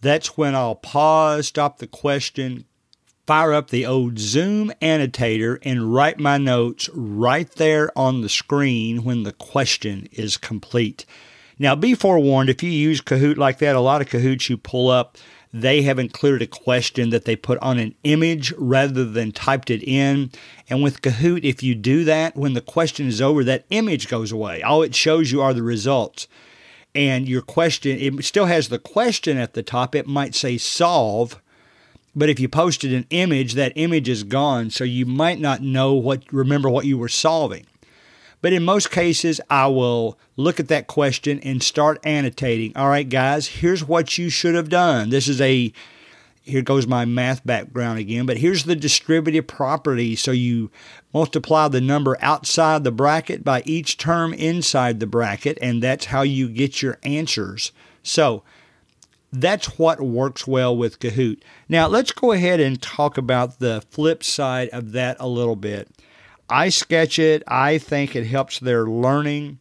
that's 0.00 0.36
when 0.36 0.54
I'll 0.54 0.74
pause, 0.74 1.48
stop 1.48 1.78
the 1.78 1.86
question, 1.86 2.64
fire 3.26 3.52
up 3.52 3.70
the 3.70 3.86
old 3.86 4.18
Zoom 4.18 4.72
annotator, 4.80 5.58
and 5.62 5.94
write 5.94 6.18
my 6.18 6.36
notes 6.36 6.88
right 6.92 7.50
there 7.52 7.96
on 7.96 8.22
the 8.22 8.28
screen 8.28 9.04
when 9.04 9.22
the 9.22 9.32
question 9.32 10.08
is 10.12 10.36
complete. 10.36 11.06
Now, 11.60 11.76
be 11.76 11.94
forewarned 11.94 12.50
if 12.50 12.60
you 12.62 12.70
use 12.70 13.00
Kahoot 13.00 13.36
like 13.36 13.58
that, 13.58 13.76
a 13.76 13.80
lot 13.80 14.00
of 14.00 14.08
Kahoots 14.08 14.48
you 14.48 14.56
pull 14.56 14.90
up 14.90 15.16
they 15.52 15.82
have 15.82 15.98
included 15.98 16.42
a 16.42 16.46
question 16.46 17.10
that 17.10 17.24
they 17.24 17.34
put 17.34 17.58
on 17.58 17.78
an 17.78 17.94
image 18.04 18.52
rather 18.56 19.04
than 19.04 19.32
typed 19.32 19.70
it 19.70 19.82
in. 19.82 20.30
And 20.68 20.82
with 20.82 21.02
Kahoot, 21.02 21.44
if 21.44 21.62
you 21.62 21.74
do 21.74 22.04
that, 22.04 22.36
when 22.36 22.54
the 22.54 22.60
question 22.60 23.08
is 23.08 23.20
over, 23.20 23.42
that 23.44 23.64
image 23.70 24.08
goes 24.08 24.30
away. 24.30 24.62
All 24.62 24.82
it 24.82 24.94
shows 24.94 25.32
you 25.32 25.42
are 25.42 25.52
the 25.52 25.62
results. 25.62 26.28
And 26.94 27.28
your 27.28 27.42
question, 27.42 27.98
it 27.98 28.24
still 28.24 28.46
has 28.46 28.68
the 28.68 28.78
question 28.78 29.38
at 29.38 29.54
the 29.54 29.62
top. 29.62 29.94
It 29.94 30.06
might 30.06 30.34
say 30.34 30.56
solve, 30.56 31.40
but 32.14 32.28
if 32.28 32.38
you 32.38 32.48
posted 32.48 32.92
an 32.92 33.06
image, 33.10 33.54
that 33.54 33.72
image 33.74 34.08
is 34.08 34.22
gone. 34.22 34.70
So 34.70 34.84
you 34.84 35.06
might 35.06 35.40
not 35.40 35.62
know 35.62 35.94
what, 35.94 36.32
remember 36.32 36.68
what 36.70 36.86
you 36.86 36.98
were 36.98 37.08
solving. 37.08 37.66
But 38.42 38.52
in 38.52 38.64
most 38.64 38.90
cases, 38.90 39.40
I 39.50 39.66
will 39.66 40.18
look 40.36 40.58
at 40.58 40.68
that 40.68 40.86
question 40.86 41.40
and 41.40 41.62
start 41.62 42.00
annotating. 42.04 42.76
All 42.76 42.88
right, 42.88 43.08
guys, 43.08 43.46
here's 43.46 43.84
what 43.84 44.16
you 44.16 44.30
should 44.30 44.54
have 44.54 44.68
done. 44.68 45.10
This 45.10 45.28
is 45.28 45.40
a 45.40 45.72
here 46.42 46.62
goes 46.62 46.86
my 46.86 47.04
math 47.04 47.44
background 47.46 47.98
again, 47.98 48.26
but 48.26 48.38
here's 48.38 48.64
the 48.64 48.74
distributive 48.74 49.46
property. 49.46 50.16
So 50.16 50.30
you 50.30 50.70
multiply 51.12 51.68
the 51.68 51.80
number 51.80 52.16
outside 52.20 52.82
the 52.82 52.90
bracket 52.90 53.44
by 53.44 53.62
each 53.64 53.98
term 53.98 54.32
inside 54.32 55.00
the 55.00 55.06
bracket, 55.06 55.58
and 55.60 55.82
that's 55.82 56.06
how 56.06 56.22
you 56.22 56.48
get 56.48 56.82
your 56.82 56.98
answers. 57.02 57.72
So 58.02 58.42
that's 59.32 59.78
what 59.78 60.00
works 60.00 60.46
well 60.46 60.76
with 60.76 60.98
Kahoot. 60.98 61.40
Now, 61.68 61.86
let's 61.86 62.10
go 62.10 62.32
ahead 62.32 62.58
and 62.58 62.80
talk 62.80 63.16
about 63.16 63.58
the 63.58 63.82
flip 63.90 64.24
side 64.24 64.70
of 64.70 64.92
that 64.92 65.16
a 65.20 65.28
little 65.28 65.56
bit. 65.56 65.88
I 66.50 66.68
sketch 66.68 67.18
it. 67.18 67.42
I 67.46 67.78
think 67.78 68.14
it 68.14 68.26
helps 68.26 68.58
their 68.58 68.84
learning. 68.84 69.58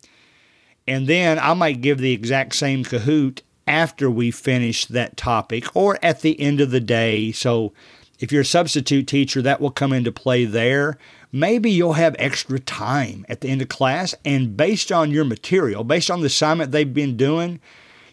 And 0.87 1.07
then 1.07 1.37
I 1.37 1.53
might 1.53 1.81
give 1.81 1.99
the 1.99 2.13
exact 2.13 2.55
same 2.55 2.83
Kahoot 2.83 3.41
after 3.67 4.09
we 4.09 4.31
finish 4.31 4.85
that 4.87 5.15
topic 5.15 5.75
or 5.75 5.99
at 6.01 6.21
the 6.21 6.39
end 6.39 6.59
of 6.59 6.71
the 6.71 6.79
day. 6.79 7.31
So 7.31 7.73
if 8.19 8.31
you're 8.31 8.41
a 8.41 8.45
substitute 8.45 9.07
teacher, 9.07 9.41
that 9.43 9.61
will 9.61 9.71
come 9.71 9.93
into 9.93 10.11
play 10.11 10.45
there. 10.45 10.97
Maybe 11.31 11.69
you'll 11.69 11.93
have 11.93 12.15
extra 12.17 12.59
time 12.59 13.25
at 13.29 13.41
the 13.41 13.49
end 13.49 13.61
of 13.61 13.69
class, 13.69 14.15
and 14.25 14.57
based 14.57 14.91
on 14.91 15.11
your 15.11 15.23
material, 15.25 15.83
based 15.83 16.09
on 16.09 16.21
the 16.21 16.25
assignment 16.25 16.71
they've 16.71 16.91
been 16.91 17.15
doing, 17.15 17.59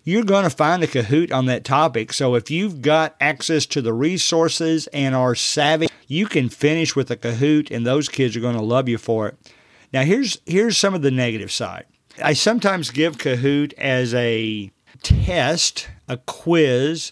you're 0.07 0.23
going 0.23 0.45
to 0.45 0.51
find 0.51 0.85
a 0.85 0.87
Kahoot 0.87 1.33
on 1.33 1.47
that 1.47 1.65
topic. 1.65 2.13
So 2.13 2.37
if 2.37 2.49
you've 2.49 2.81
got 2.81 3.17
access 3.21 3.67
to 3.67 3.83
the 3.83 3.93
resources 3.93 4.87
and 4.93 5.17
are 5.17 5.35
savvy, 5.35 5.89
you 6.07 6.27
can 6.27 6.49
finish 6.49 6.95
with 6.95 7.11
a 7.11 7.17
Kahoot, 7.17 7.73
and 7.73 7.85
those 7.85 8.09
kids 8.09 8.37
are 8.37 8.41
going 8.41 8.55
to 8.55 8.63
love 8.63 8.89
you 8.89 8.99
for 8.99 9.27
it. 9.27 9.53
Now, 9.93 10.03
here's 10.03 10.39
here's 10.47 10.79
some 10.79 10.95
of 10.95 11.03
the 11.03 11.11
negative 11.11 11.51
side. 11.51 11.87
I 12.23 12.35
sometimes 12.35 12.93
give 12.93 13.19
Kahoot 13.19 13.73
as 13.75 14.15
a 14.15 14.71
test, 15.03 15.89
a 16.09 16.19
quiz, 16.19 17.11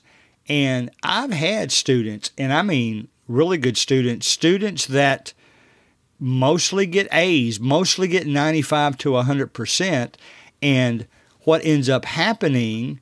and 0.48 0.88
I've 1.02 1.32
had 1.32 1.72
students, 1.72 2.30
and 2.38 2.52
I 2.52 2.62
mean 2.62 3.08
really 3.26 3.58
good 3.58 3.76
students, 3.76 4.28
students 4.28 4.86
that 4.86 5.32
mostly 6.20 6.86
get 6.86 7.08
A's, 7.10 7.58
mostly 7.58 8.06
get 8.06 8.28
95 8.28 8.98
to 8.98 9.10
100%, 9.10 10.14
and 10.62 11.08
what 11.44 11.64
ends 11.64 11.88
up 11.88 12.04
happening 12.04 13.00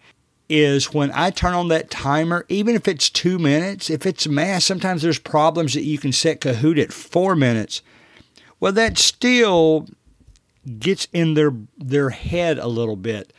is 0.49 0.92
when 0.92 1.11
I 1.14 1.30
turn 1.30 1.54
on 1.54 1.68
that 1.68 1.90
timer, 1.90 2.44
even 2.49 2.75
if 2.75 2.87
it's 2.87 3.08
two 3.08 3.38
minutes, 3.38 3.88
if 3.88 4.04
it's 4.04 4.26
math, 4.28 4.64
sometimes 4.64 5.00
there's 5.02 5.18
problems 5.18 5.72
that 5.75 5.84
you 5.84 5.96
can 5.99 6.12
set 6.12 6.40
Kahoot 6.40 6.78
at 6.82 6.92
four 6.92 7.34
minutes. 7.34 7.80
Well, 8.61 8.72
that 8.72 8.99
still 8.99 9.87
gets 10.78 11.08
in 11.12 11.34
their 11.34 11.52
their 11.76 12.11
head 12.11 12.58
a 12.58 12.68
little 12.68 12.96
bit. 12.96 13.32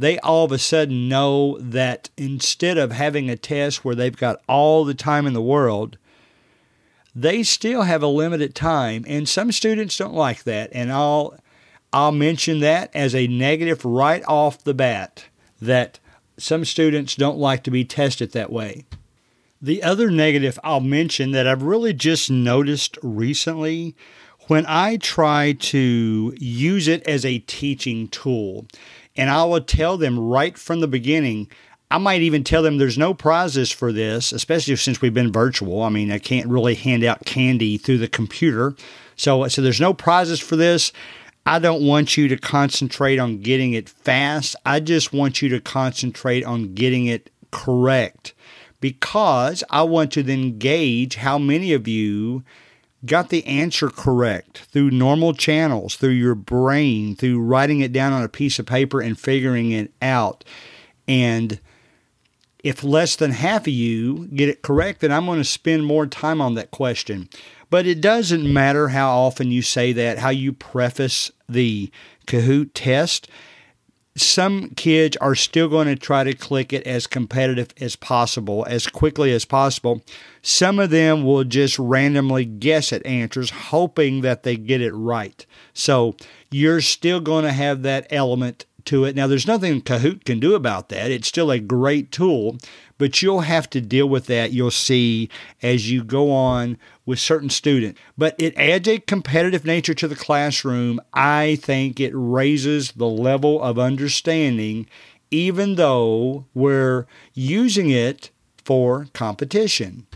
they 0.00 0.18
all 0.20 0.46
of 0.46 0.52
a 0.52 0.58
sudden 0.58 1.08
know 1.08 1.58
that 1.58 2.08
instead 2.16 2.78
of 2.78 2.90
having 2.90 3.28
a 3.28 3.36
test 3.36 3.84
where 3.84 3.94
they've 3.94 4.16
got 4.16 4.40
all 4.48 4.84
the 4.84 4.94
time 4.94 5.26
in 5.26 5.34
the 5.34 5.42
world, 5.42 5.98
they 7.14 7.42
still 7.42 7.82
have 7.82 8.02
a 8.02 8.06
limited 8.06 8.54
time. 8.54 9.04
And 9.06 9.28
some 9.28 9.52
students 9.52 9.98
don't 9.98 10.14
like 10.14 10.44
that. 10.44 10.70
And 10.72 10.90
I'll, 10.90 11.34
I'll 11.92 12.12
mention 12.12 12.60
that 12.60 12.94
as 12.94 13.14
a 13.14 13.26
negative 13.26 13.84
right 13.84 14.22
off 14.26 14.62
the 14.62 14.74
bat 14.74 15.26
that 15.60 15.98
some 16.38 16.64
students 16.64 17.16
don't 17.16 17.38
like 17.38 17.62
to 17.64 17.70
be 17.70 17.84
tested 17.84 18.32
that 18.32 18.52
way. 18.52 18.84
The 19.60 19.82
other 19.82 20.10
negative 20.10 20.58
I'll 20.64 20.80
mention 20.80 21.32
that 21.32 21.46
I've 21.46 21.62
really 21.62 21.92
just 21.92 22.30
noticed 22.30 22.96
recently 23.02 23.94
when 24.46 24.64
I 24.66 24.96
try 24.96 25.52
to 25.52 26.34
use 26.38 26.88
it 26.88 27.06
as 27.06 27.24
a 27.24 27.38
teaching 27.40 28.08
tool, 28.08 28.66
and 29.16 29.30
I 29.30 29.44
will 29.44 29.60
tell 29.60 29.96
them 29.96 30.18
right 30.18 30.58
from 30.58 30.80
the 30.80 30.88
beginning, 30.88 31.48
I 31.90 31.98
might 31.98 32.22
even 32.22 32.42
tell 32.42 32.62
them 32.62 32.78
there's 32.78 32.98
no 32.98 33.14
prizes 33.14 33.70
for 33.70 33.92
this, 33.92 34.32
especially 34.32 34.74
since 34.76 35.00
we've 35.02 35.14
been 35.14 35.32
virtual. 35.32 35.82
I 35.82 35.88
mean, 35.88 36.10
I 36.10 36.18
can't 36.18 36.48
really 36.48 36.74
hand 36.74 37.04
out 37.04 37.26
candy 37.26 37.78
through 37.78 37.98
the 37.98 38.08
computer. 38.08 38.74
So, 39.14 39.46
so 39.48 39.60
there's 39.60 39.80
no 39.80 39.92
prizes 39.92 40.40
for 40.40 40.56
this. 40.56 40.92
I 41.46 41.58
don't 41.58 41.86
want 41.86 42.16
you 42.16 42.28
to 42.28 42.36
concentrate 42.36 43.18
on 43.18 43.40
getting 43.40 43.72
it 43.72 43.88
fast. 43.88 44.56
I 44.64 44.80
just 44.80 45.12
want 45.12 45.42
you 45.42 45.48
to 45.50 45.60
concentrate 45.60 46.44
on 46.44 46.74
getting 46.74 47.06
it 47.06 47.30
correct 47.50 48.34
because 48.80 49.64
I 49.70 49.82
want 49.82 50.12
to 50.12 50.22
then 50.22 50.58
gauge 50.58 51.16
how 51.16 51.38
many 51.38 51.72
of 51.72 51.88
you 51.88 52.44
got 53.04 53.30
the 53.30 53.46
answer 53.46 53.88
correct 53.88 54.58
through 54.70 54.90
normal 54.90 55.32
channels, 55.32 55.96
through 55.96 56.10
your 56.10 56.34
brain, 56.34 57.16
through 57.16 57.40
writing 57.40 57.80
it 57.80 57.92
down 57.92 58.12
on 58.12 58.22
a 58.22 58.28
piece 58.28 58.58
of 58.58 58.66
paper 58.66 59.00
and 59.00 59.18
figuring 59.18 59.72
it 59.72 59.92
out. 60.02 60.44
And 61.08 61.60
if 62.62 62.84
less 62.84 63.16
than 63.16 63.30
half 63.30 63.62
of 63.62 63.68
you 63.68 64.26
get 64.28 64.48
it 64.48 64.62
correct, 64.62 65.00
then 65.00 65.12
I'm 65.12 65.26
going 65.26 65.38
to 65.38 65.44
spend 65.44 65.86
more 65.86 66.06
time 66.06 66.40
on 66.40 66.54
that 66.54 66.70
question. 66.70 67.28
But 67.70 67.86
it 67.86 68.00
doesn't 68.00 68.52
matter 68.52 68.88
how 68.88 69.16
often 69.16 69.50
you 69.52 69.62
say 69.62 69.92
that, 69.92 70.18
how 70.18 70.30
you 70.30 70.52
preface 70.52 71.30
the 71.48 71.90
Kahoot 72.26 72.70
test. 72.74 73.28
Some 74.16 74.70
kids 74.70 75.16
are 75.18 75.36
still 75.36 75.68
going 75.68 75.86
to 75.86 75.94
try 75.94 76.24
to 76.24 76.34
click 76.34 76.72
it 76.72 76.84
as 76.84 77.06
competitive 77.06 77.68
as 77.80 77.94
possible, 77.94 78.66
as 78.68 78.88
quickly 78.88 79.32
as 79.32 79.44
possible. 79.44 80.02
Some 80.42 80.80
of 80.80 80.90
them 80.90 81.24
will 81.24 81.44
just 81.44 81.78
randomly 81.78 82.44
guess 82.44 82.92
at 82.92 83.06
answers, 83.06 83.50
hoping 83.50 84.22
that 84.22 84.42
they 84.42 84.56
get 84.56 84.80
it 84.80 84.92
right. 84.92 85.46
So 85.72 86.16
you're 86.50 86.80
still 86.80 87.20
going 87.20 87.44
to 87.44 87.52
have 87.52 87.82
that 87.82 88.08
element 88.10 88.66
to 88.86 89.04
it. 89.04 89.14
Now, 89.14 89.28
there's 89.28 89.46
nothing 89.46 89.80
Kahoot 89.80 90.24
can 90.24 90.40
do 90.40 90.54
about 90.54 90.88
that. 90.88 91.10
It's 91.10 91.28
still 91.28 91.50
a 91.50 91.60
great 91.60 92.10
tool, 92.10 92.58
but 93.00 93.22
you'll 93.22 93.40
have 93.40 93.70
to 93.70 93.80
deal 93.80 94.06
with 94.06 94.26
that, 94.26 94.52
you'll 94.52 94.70
see, 94.70 95.30
as 95.62 95.90
you 95.90 96.04
go 96.04 96.30
on 96.30 96.76
with 97.06 97.18
certain 97.18 97.48
students. 97.48 97.98
But 98.18 98.34
it 98.38 98.54
adds 98.58 98.86
a 98.86 98.98
competitive 98.98 99.64
nature 99.64 99.94
to 99.94 100.06
the 100.06 100.14
classroom. 100.14 101.00
I 101.14 101.56
think 101.62 101.98
it 101.98 102.12
raises 102.14 102.92
the 102.92 103.08
level 103.08 103.62
of 103.62 103.78
understanding, 103.78 104.86
even 105.30 105.76
though 105.76 106.44
we're 106.52 107.06
using 107.32 107.88
it 107.88 108.28
for 108.62 109.06
competition. 109.14 110.06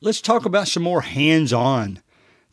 Let's 0.00 0.20
talk 0.20 0.44
about 0.44 0.68
some 0.68 0.84
more 0.84 1.00
hands 1.00 1.52
on 1.52 2.00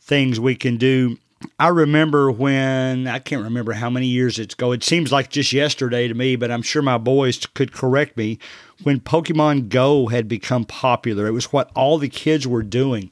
things 0.00 0.40
we 0.40 0.56
can 0.56 0.78
do 0.78 1.18
I 1.58 1.68
remember 1.68 2.30
when 2.30 3.06
I 3.06 3.18
can't 3.18 3.42
remember 3.42 3.72
how 3.72 3.88
many 3.88 4.06
years 4.06 4.38
it's 4.38 4.52
ago. 4.52 4.72
It 4.72 4.84
seems 4.84 5.10
like 5.10 5.30
just 5.30 5.52
yesterday 5.52 6.06
to 6.06 6.14
me, 6.14 6.36
but 6.36 6.50
I'm 6.50 6.60
sure 6.62 6.82
my 6.82 6.98
boys 6.98 7.46
could 7.46 7.72
correct 7.72 8.16
me. 8.16 8.38
When 8.82 9.00
Pokemon 9.00 9.70
Go 9.70 10.08
had 10.08 10.28
become 10.28 10.64
popular, 10.64 11.26
it 11.26 11.32
was 11.32 11.52
what 11.52 11.70
all 11.74 11.96
the 11.96 12.10
kids 12.10 12.46
were 12.46 12.62
doing, 12.62 13.10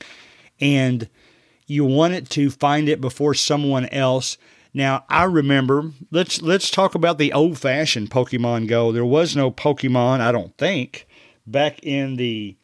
and 0.60 1.08
you 1.66 1.84
wanted 1.84 2.28
to 2.30 2.50
find 2.50 2.88
it 2.88 3.00
before 3.00 3.32
someone 3.32 3.86
else. 3.86 4.36
Now 4.74 5.04
I 5.08 5.24
remember. 5.24 5.92
Let's 6.10 6.42
let's 6.42 6.70
talk 6.70 6.94
about 6.94 7.16
the 7.16 7.32
old-fashioned 7.32 8.10
Pokemon 8.10 8.68
Go. 8.68 8.92
There 8.92 9.04
was 9.04 9.36
no 9.36 9.50
Pokemon, 9.50 10.20
I 10.20 10.32
don't 10.32 10.56
think, 10.58 11.06
back 11.46 11.82
in 11.82 12.16
the 12.16 12.56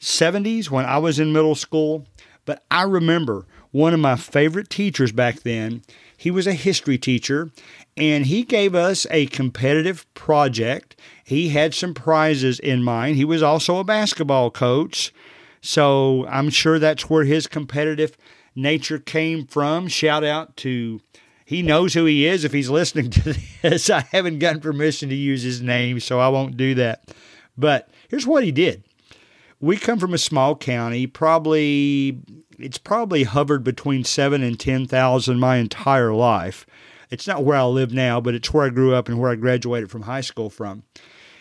70s 0.00 0.70
when 0.70 0.84
I 0.84 0.98
was 0.98 1.18
in 1.18 1.32
middle 1.32 1.54
school. 1.54 2.06
But 2.44 2.64
I 2.70 2.82
remember 2.82 3.46
one 3.78 3.94
of 3.94 4.00
my 4.00 4.16
favorite 4.16 4.68
teachers 4.68 5.12
back 5.12 5.42
then. 5.42 5.82
He 6.16 6.32
was 6.32 6.48
a 6.48 6.52
history 6.52 6.98
teacher 6.98 7.52
and 7.96 8.26
he 8.26 8.42
gave 8.42 8.74
us 8.74 9.06
a 9.08 9.26
competitive 9.26 10.12
project. 10.14 10.96
He 11.24 11.50
had 11.50 11.74
some 11.74 11.94
prizes 11.94 12.58
in 12.58 12.82
mind. 12.82 13.14
He 13.14 13.24
was 13.24 13.40
also 13.40 13.78
a 13.78 13.84
basketball 13.84 14.50
coach. 14.50 15.14
So 15.60 16.26
I'm 16.26 16.50
sure 16.50 16.80
that's 16.80 17.08
where 17.08 17.22
his 17.22 17.46
competitive 17.46 18.16
nature 18.56 18.98
came 18.98 19.46
from. 19.46 19.86
Shout 19.86 20.24
out 20.24 20.56
to 20.58 21.00
he 21.44 21.62
knows 21.62 21.94
who 21.94 22.04
he 22.04 22.26
is 22.26 22.44
if 22.44 22.52
he's 22.52 22.68
listening 22.68 23.10
to 23.10 23.36
this. 23.62 23.88
I 23.90 24.00
haven't 24.10 24.40
gotten 24.40 24.60
permission 24.60 25.08
to 25.10 25.14
use 25.14 25.42
his 25.42 25.62
name, 25.62 26.00
so 26.00 26.18
I 26.18 26.28
won't 26.28 26.56
do 26.56 26.74
that. 26.74 27.14
But 27.56 27.88
here's 28.08 28.26
what 28.26 28.42
he 28.42 28.50
did. 28.50 28.82
We 29.60 29.76
come 29.76 29.98
from 29.98 30.14
a 30.14 30.18
small 30.18 30.54
county, 30.56 31.06
probably 31.06 32.20
it's 32.58 32.78
probably 32.78 33.24
hovered 33.24 33.64
between 33.64 34.04
seven 34.04 34.42
and 34.42 34.58
ten 34.58 34.86
thousand 34.86 35.38
my 35.38 35.56
entire 35.56 36.12
life. 36.12 36.66
It's 37.10 37.26
not 37.26 37.44
where 37.44 37.56
I 37.56 37.64
live 37.64 37.92
now, 37.92 38.20
but 38.20 38.34
it's 38.34 38.52
where 38.52 38.66
I 38.66 38.70
grew 38.70 38.94
up 38.94 39.08
and 39.08 39.18
where 39.18 39.30
I 39.30 39.36
graduated 39.36 39.90
from 39.90 40.02
high 40.02 40.20
school 40.20 40.50
from. 40.50 40.82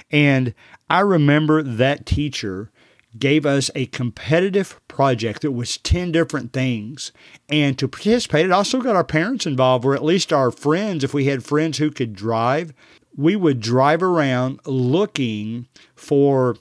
And 0.10 0.54
I 0.90 1.02
remember 1.02 1.62
that 1.62 2.06
teacher 2.06 2.72
gave 3.18 3.46
us 3.46 3.70
a 3.76 3.88
competitive 3.88 4.80
project 4.88 5.42
that 5.42 5.52
was 5.52 5.78
10 5.78 6.12
different 6.12 6.54
things. 6.54 7.12
And 7.50 7.78
to 7.80 7.88
participate, 7.88 8.46
it 8.46 8.52
also 8.52 8.82
got 8.82 8.96
our 8.96 9.04
parents 9.04 9.46
involved, 9.46 9.86
or 9.86 9.96
at 9.96 10.04
least 10.04 10.32
our 10.32 10.52
friends, 10.52 11.04
if 11.04 11.14
we 11.14 11.26
had 11.26 11.44
friends 11.44 11.78
who 11.78 11.92
could 11.92 12.14
drive. 12.14 12.74
We 13.16 13.36
would 13.36 13.60
drive 13.60 14.04
around 14.04 14.60
looking 14.66 15.68
for 15.96 16.56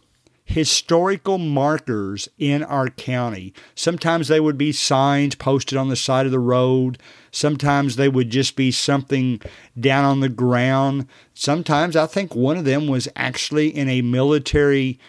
historical 0.46 1.38
markers 1.38 2.28
in 2.38 2.62
our 2.62 2.88
county. 2.88 3.52
Sometimes 3.74 4.28
they 4.28 4.38
would 4.38 4.56
be 4.56 4.70
signs 4.70 5.34
posted 5.34 5.76
on 5.76 5.88
the 5.88 5.96
side 5.96 6.24
of 6.24 6.32
the 6.32 6.38
road. 6.38 6.98
Sometimes 7.32 7.96
they 7.96 8.08
would 8.08 8.30
just 8.30 8.54
be 8.54 8.70
something 8.70 9.40
down 9.78 10.04
on 10.04 10.20
the 10.20 10.28
ground. 10.28 11.08
Sometimes 11.34 11.96
I 11.96 12.06
think 12.06 12.34
one 12.34 12.56
of 12.56 12.64
them 12.64 12.86
was 12.86 13.08
actually 13.16 13.76
in 13.76 13.88
a 13.88 14.02
military 14.02 15.00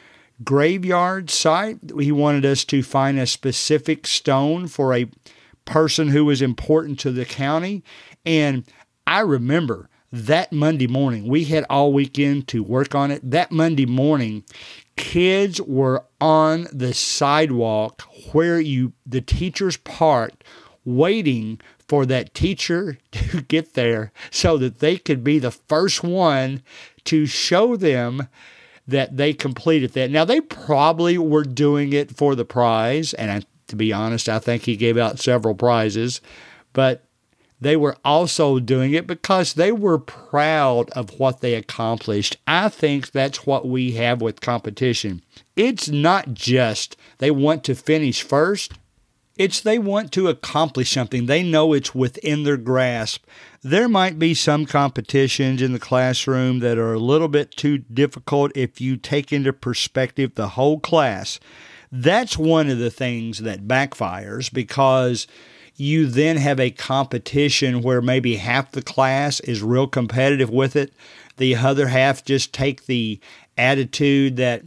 graveyard 0.44 1.30
site. 1.30 1.78
He 2.00 2.12
wanted 2.12 2.44
us 2.44 2.66
to 2.66 2.82
find 2.82 3.20
a 3.20 3.28
specific 3.28 4.08
stone 4.08 4.68
for 4.68 4.96
a 4.96 5.10
person 5.66 6.08
who 6.08 6.26
was 6.26 6.42
important 6.42 7.00
to 7.02 7.12
the 7.12 7.26
county. 7.26 7.84
And 8.26 8.66
I 9.06 9.20
remember 9.20 9.88
that 10.12 10.52
Monday 10.52 10.88
morning, 10.88 11.28
we 11.28 11.44
had 11.44 11.66
all 11.70 11.94
weekend 11.94 12.48
to 12.48 12.64
work 12.64 12.96
on 12.96 13.12
it. 13.12 13.30
That 13.30 13.52
Monday 13.52 13.86
morning, 13.86 14.44
kids 14.98 15.62
were 15.62 16.04
on 16.20 16.68
the 16.74 16.94
sidewalk 16.94 18.02
where 18.34 18.60
you 18.60 18.92
the 19.06 19.22
teachers 19.22 19.78
parked 19.78 20.44
waiting 20.84 21.62
for 21.88 22.06
that 22.06 22.34
teacher 22.34 22.98
to 23.12 23.42
get 23.44 23.74
there 23.76 24.12
so 24.32 24.58
that 24.58 24.80
they 24.80 24.98
could 24.98 25.24
be 25.24 25.40
the 25.40 25.52
first 25.52 26.04
one 26.04 26.62
to 27.06 27.26
show 27.26 27.78
them 27.78 28.28
that 28.88 29.18
they 29.18 29.34
completed 29.34 29.94
that. 29.94 30.12
Now 30.12 30.26
they 30.26 30.42
probably 30.42 31.18
were 31.18 31.44
doing 31.44 31.94
it 31.94 32.16
for 32.16 32.36
the 32.36 32.46
prize 32.46 33.14
and 33.14 33.32
I, 33.32 33.42
to 33.68 33.76
be 33.76 33.94
honest, 33.94 34.28
I 34.28 34.40
think 34.40 34.64
he 34.64 34.76
gave 34.76 34.98
out 34.98 35.20
several 35.20 35.56
prizes, 35.56 36.22
but 36.74 37.07
they 37.60 37.76
were 37.76 37.98
also 38.06 38.60
doing 38.60 38.94
it 38.94 39.08
because 39.08 39.54
they 39.54 39.72
were 39.72 39.98
proud 39.98 40.90
of 40.92 41.20
what 41.20 41.42
they 41.42 41.56
accomplished. 41.56 42.38
I 42.46 42.70
think 42.70 43.12
that's 43.12 43.46
what 43.46 43.68
we 43.68 43.94
have 43.94 44.22
with 44.22 44.42
competition. 44.42 45.24
It's 45.56 45.88
not 45.88 46.34
just 46.34 46.96
they 47.18 47.32
want 47.32 47.64
to 47.66 47.76
finish 47.76 48.22
first, 48.22 48.74
it's 49.38 49.62
they 49.62 49.78
want 49.78 50.12
to 50.14 50.30
accomplish 50.30 50.92
something. 50.92 51.26
They 51.26 51.44
know 51.44 51.74
it's 51.74 51.94
within 51.94 52.44
their 52.44 52.58
grasp. 52.58 53.24
There 53.62 53.88
might 53.88 54.18
be 54.18 54.34
some 54.34 54.66
competitions 54.66 55.62
in 55.62 55.74
the 55.74 55.80
classroom 55.80 56.60
that 56.60 56.78
are 56.78 56.94
a 56.94 57.00
little 57.00 57.28
bit 57.28 57.52
too 57.52 57.80
difficult 57.80 58.52
if 58.56 58.82
you 58.82 58.98
take 58.98 59.32
into 59.32 59.54
perspective 59.54 60.34
the 60.36 60.50
whole 60.50 60.80
class. 60.80 61.40
That's 61.92 62.38
one 62.38 62.70
of 62.70 62.80
the 62.80 62.90
things 62.90 63.40
that 63.40 63.68
backfires 63.68 64.52
because 64.52 65.28
you 65.78 66.08
then 66.08 66.38
have 66.38 66.60
a 66.60 66.72
competition 66.72 67.82
where 67.82 68.02
maybe 68.02 68.36
half 68.36 68.72
the 68.72 68.82
class 68.82 69.40
is 69.42 69.62
real 69.62 69.88
competitive 69.88 70.50
with 70.50 70.76
it. 70.76 70.92
The 71.38 71.56
other 71.56 71.88
half 71.88 72.26
just 72.26 72.52
take 72.52 72.88
the 72.88 73.20
attitude 73.58 74.38
that 74.38 74.64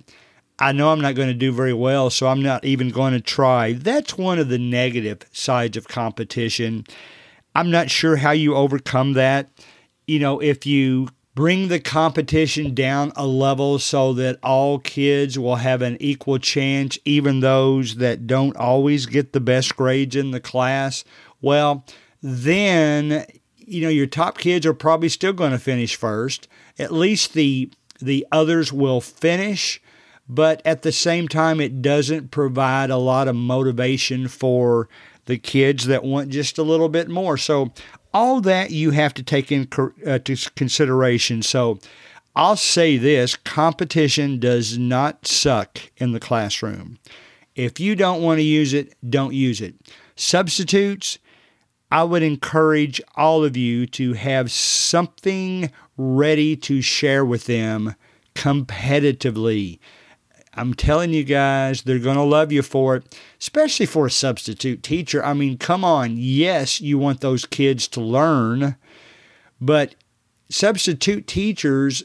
I 0.60 0.72
know 0.72 0.92
I'm 0.92 1.00
not 1.00 1.16
going 1.16 1.28
to 1.28 1.34
do 1.34 1.52
very 1.52 1.72
well, 1.72 2.10
so 2.10 2.28
I'm 2.28 2.42
not 2.42 2.64
even 2.64 2.90
going 2.90 3.12
to 3.12 3.20
try. 3.20 3.72
That's 3.72 4.16
one 4.16 4.38
of 4.38 4.48
the 4.48 4.58
negative 4.58 5.22
sides 5.32 5.76
of 5.76 5.88
competition. 5.88 6.86
I'm 7.54 7.70
not 7.70 7.90
sure 7.90 8.16
how 8.16 8.30
you 8.30 8.54
overcome 8.54 9.14
that. 9.14 9.50
You 10.06 10.20
know, 10.20 10.38
if 10.38 10.64
you 10.64 11.08
bring 11.34 11.68
the 11.68 11.80
competition 11.80 12.74
down 12.74 13.12
a 13.16 13.26
level 13.26 13.78
so 13.78 14.12
that 14.14 14.38
all 14.42 14.78
kids 14.78 15.38
will 15.38 15.56
have 15.56 15.82
an 15.82 15.96
equal 16.00 16.38
chance, 16.38 16.98
even 17.04 17.40
those 17.40 17.96
that 17.96 18.26
don't 18.26 18.56
always 18.56 19.06
get 19.06 19.32
the 19.32 19.40
best 19.40 19.76
grades 19.76 20.16
in 20.16 20.32
the 20.32 20.40
class, 20.40 21.04
well, 21.40 21.84
then 22.22 23.24
you 23.56 23.82
know 23.82 23.88
your 23.88 24.06
top 24.06 24.38
kids 24.38 24.66
are 24.66 24.74
probably 24.74 25.08
still 25.08 25.32
going 25.32 25.52
to 25.52 25.58
finish 25.58 25.96
first. 25.96 26.48
At 26.78 26.92
least 26.92 27.34
the 27.34 27.70
the 28.00 28.26
others 28.32 28.72
will 28.72 29.00
finish, 29.00 29.80
but 30.28 30.60
at 30.64 30.82
the 30.82 30.92
same 30.92 31.28
time 31.28 31.60
it 31.60 31.80
doesn't 31.80 32.30
provide 32.30 32.90
a 32.90 32.96
lot 32.96 33.28
of 33.28 33.36
motivation 33.36 34.28
for 34.28 34.88
the 35.26 35.38
kids 35.38 35.86
that 35.86 36.02
want 36.02 36.30
just 36.30 36.58
a 36.58 36.62
little 36.62 36.88
bit 36.88 37.08
more. 37.08 37.36
So 37.36 37.72
all 38.12 38.40
that 38.40 38.70
you 38.70 38.90
have 38.90 39.14
to 39.14 39.22
take 39.22 39.52
into 39.52 39.92
uh, 40.06 40.18
consideration. 40.56 41.42
So 41.42 41.78
I'll 42.34 42.56
say 42.56 42.96
this 42.96 43.36
competition 43.36 44.38
does 44.38 44.78
not 44.78 45.26
suck 45.26 45.78
in 45.96 46.12
the 46.12 46.20
classroom. 46.20 46.98
If 47.54 47.80
you 47.80 47.96
don't 47.96 48.22
want 48.22 48.38
to 48.38 48.44
use 48.44 48.72
it, 48.72 48.94
don't 49.08 49.34
use 49.34 49.60
it. 49.60 49.74
Substitutes, 50.16 51.18
I 51.90 52.04
would 52.04 52.22
encourage 52.22 53.00
all 53.16 53.44
of 53.44 53.56
you 53.56 53.86
to 53.88 54.12
have 54.12 54.52
something 54.52 55.70
ready 55.96 56.56
to 56.56 56.80
share 56.80 57.24
with 57.24 57.46
them 57.46 57.96
competitively. 58.34 59.80
I'm 60.54 60.74
telling 60.74 61.12
you 61.12 61.22
guys, 61.22 61.82
they're 61.82 61.98
going 61.98 62.16
to 62.16 62.22
love 62.22 62.50
you 62.50 62.62
for 62.62 62.96
it, 62.96 63.18
especially 63.40 63.86
for 63.86 64.06
a 64.06 64.10
substitute 64.10 64.82
teacher. 64.82 65.24
I 65.24 65.32
mean, 65.32 65.58
come 65.58 65.84
on. 65.84 66.16
Yes, 66.16 66.80
you 66.80 66.98
want 66.98 67.20
those 67.20 67.46
kids 67.46 67.86
to 67.88 68.00
learn, 68.00 68.76
but 69.60 69.94
substitute 70.48 71.28
teachers, 71.28 72.02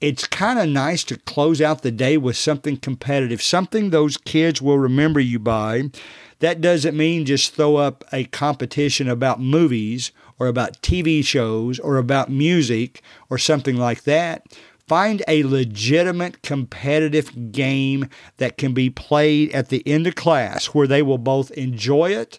it's 0.00 0.26
kind 0.28 0.60
of 0.60 0.68
nice 0.68 1.02
to 1.04 1.16
close 1.16 1.60
out 1.60 1.82
the 1.82 1.90
day 1.90 2.16
with 2.16 2.36
something 2.36 2.76
competitive, 2.76 3.42
something 3.42 3.90
those 3.90 4.16
kids 4.16 4.62
will 4.62 4.78
remember 4.78 5.18
you 5.18 5.40
by. 5.40 5.90
That 6.38 6.60
doesn't 6.60 6.96
mean 6.96 7.26
just 7.26 7.54
throw 7.54 7.76
up 7.76 8.04
a 8.12 8.24
competition 8.24 9.08
about 9.08 9.40
movies 9.40 10.12
or 10.38 10.46
about 10.46 10.80
TV 10.82 11.24
shows 11.24 11.80
or 11.80 11.96
about 11.96 12.30
music 12.30 13.02
or 13.28 13.38
something 13.38 13.76
like 13.76 14.04
that. 14.04 14.46
Find 14.88 15.22
a 15.28 15.42
legitimate 15.42 16.42
competitive 16.42 17.52
game 17.52 18.08
that 18.38 18.56
can 18.56 18.72
be 18.72 18.88
played 18.88 19.52
at 19.52 19.68
the 19.68 19.86
end 19.86 20.06
of 20.06 20.14
class 20.14 20.66
where 20.66 20.86
they 20.86 21.02
will 21.02 21.18
both 21.18 21.50
enjoy 21.52 22.10
it. 22.12 22.38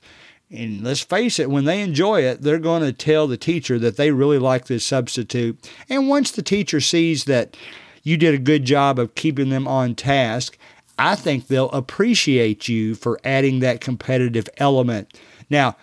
And 0.49 0.83
let's 0.83 1.01
face 1.01 1.37
it, 1.37 1.51
when 1.51 1.65
they 1.65 1.81
enjoy 1.81 2.21
it, 2.21 2.41
they're 2.41 2.57
going 2.57 2.81
to 2.81 2.91
tell 2.91 3.27
the 3.27 3.37
teacher 3.37 3.77
that 3.77 3.97
they 3.97 4.09
really 4.09 4.39
like 4.39 4.65
this 4.65 4.83
substitute. 4.83 5.71
And 5.87 6.09
once 6.09 6.31
the 6.31 6.41
teacher 6.41 6.81
sees 6.81 7.25
that 7.25 7.55
you 8.01 8.17
did 8.17 8.33
a 8.33 8.39
good 8.39 8.65
job 8.65 8.97
of 8.97 9.13
keeping 9.13 9.49
them 9.49 9.67
on 9.67 9.93
task, 9.93 10.57
I 10.97 11.15
think 11.15 11.47
they'll 11.47 11.69
appreciate 11.69 12.67
you 12.67 12.95
for 12.95 13.19
adding 13.23 13.59
that 13.59 13.79
competitive 13.79 14.49
element. 14.57 15.19
Now, 15.51 15.77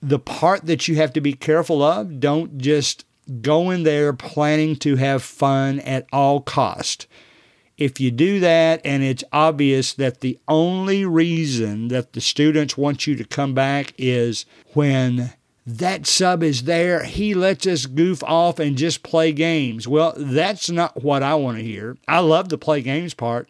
the 0.00 0.20
part 0.20 0.66
that 0.66 0.86
you 0.86 0.94
have 0.96 1.12
to 1.14 1.20
be 1.20 1.32
careful 1.32 1.82
of, 1.82 2.20
don't 2.20 2.58
just 2.58 3.04
go 3.40 3.70
in 3.70 3.82
there 3.82 4.12
planning 4.12 4.76
to 4.76 4.96
have 4.96 5.22
fun 5.22 5.80
at 5.80 6.06
all 6.12 6.40
cost. 6.40 7.06
If 7.78 8.00
you 8.00 8.10
do 8.10 8.40
that 8.40 8.80
and 8.84 9.02
it's 9.02 9.24
obvious 9.32 9.94
that 9.94 10.20
the 10.20 10.38
only 10.46 11.04
reason 11.04 11.88
that 11.88 12.12
the 12.12 12.20
students 12.20 12.76
want 12.76 13.06
you 13.06 13.16
to 13.16 13.24
come 13.24 13.54
back 13.54 13.94
is 13.96 14.44
when 14.74 15.32
that 15.66 16.06
sub 16.06 16.42
is 16.42 16.64
there, 16.64 17.04
he 17.04 17.34
lets 17.34 17.66
us 17.66 17.86
goof 17.86 18.22
off 18.24 18.58
and 18.58 18.76
just 18.76 19.02
play 19.02 19.32
games. 19.32 19.86
Well, 19.86 20.14
that's 20.16 20.70
not 20.70 21.02
what 21.02 21.22
I 21.22 21.34
want 21.36 21.58
to 21.58 21.64
hear. 21.64 21.96
I 22.08 22.18
love 22.18 22.48
the 22.48 22.58
play 22.58 22.82
games 22.82 23.14
part, 23.14 23.48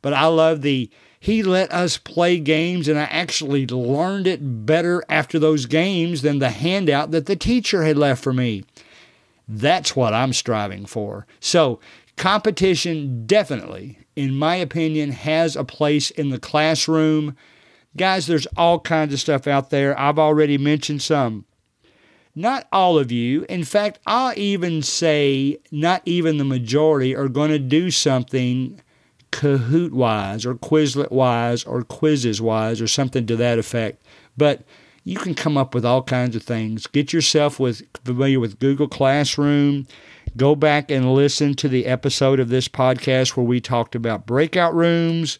but 0.00 0.12
I 0.12 0.26
love 0.26 0.62
the 0.62 0.90
he 1.18 1.44
let 1.44 1.72
us 1.72 1.98
play 1.98 2.40
games 2.40 2.88
and 2.88 2.98
I 2.98 3.04
actually 3.04 3.64
learned 3.68 4.26
it 4.26 4.66
better 4.66 5.04
after 5.08 5.38
those 5.38 5.66
games 5.66 6.22
than 6.22 6.40
the 6.40 6.50
handout 6.50 7.12
that 7.12 7.26
the 7.26 7.36
teacher 7.36 7.84
had 7.84 7.96
left 7.96 8.24
for 8.24 8.32
me. 8.32 8.64
That's 9.54 9.94
what 9.94 10.14
I'm 10.14 10.32
striving 10.32 10.86
for. 10.86 11.26
So, 11.38 11.78
competition 12.16 13.26
definitely, 13.26 13.98
in 14.16 14.34
my 14.34 14.56
opinion, 14.56 15.10
has 15.10 15.56
a 15.56 15.64
place 15.64 16.10
in 16.10 16.30
the 16.30 16.38
classroom. 16.38 17.36
Guys, 17.94 18.26
there's 18.26 18.46
all 18.56 18.80
kinds 18.80 19.12
of 19.12 19.20
stuff 19.20 19.46
out 19.46 19.68
there. 19.68 19.98
I've 19.98 20.18
already 20.18 20.56
mentioned 20.56 21.02
some. 21.02 21.44
Not 22.34 22.66
all 22.72 22.98
of 22.98 23.12
you, 23.12 23.44
in 23.50 23.62
fact, 23.64 23.98
I'll 24.06 24.32
even 24.38 24.80
say 24.80 25.58
not 25.70 26.00
even 26.06 26.38
the 26.38 26.44
majority 26.44 27.14
are 27.14 27.28
going 27.28 27.50
to 27.50 27.58
do 27.58 27.90
something 27.90 28.80
Kahoot 29.32 29.92
wise 29.92 30.46
or 30.46 30.54
Quizlet 30.54 31.12
wise 31.12 31.62
or 31.64 31.82
Quizizz 31.82 32.40
wise 32.40 32.80
or 32.80 32.86
something 32.86 33.26
to 33.26 33.36
that 33.36 33.58
effect. 33.58 34.02
But 34.34 34.62
you 35.04 35.18
can 35.18 35.34
come 35.34 35.56
up 35.56 35.74
with 35.74 35.84
all 35.84 36.02
kinds 36.02 36.36
of 36.36 36.42
things. 36.42 36.86
Get 36.86 37.12
yourself 37.12 37.58
with 37.58 37.82
familiar 38.04 38.38
with 38.38 38.58
Google 38.58 38.88
Classroom. 38.88 39.86
Go 40.36 40.54
back 40.54 40.90
and 40.90 41.14
listen 41.14 41.54
to 41.54 41.68
the 41.68 41.86
episode 41.86 42.40
of 42.40 42.48
this 42.48 42.68
podcast 42.68 43.36
where 43.36 43.44
we 43.44 43.60
talked 43.60 43.94
about 43.94 44.26
breakout 44.26 44.74
rooms, 44.74 45.38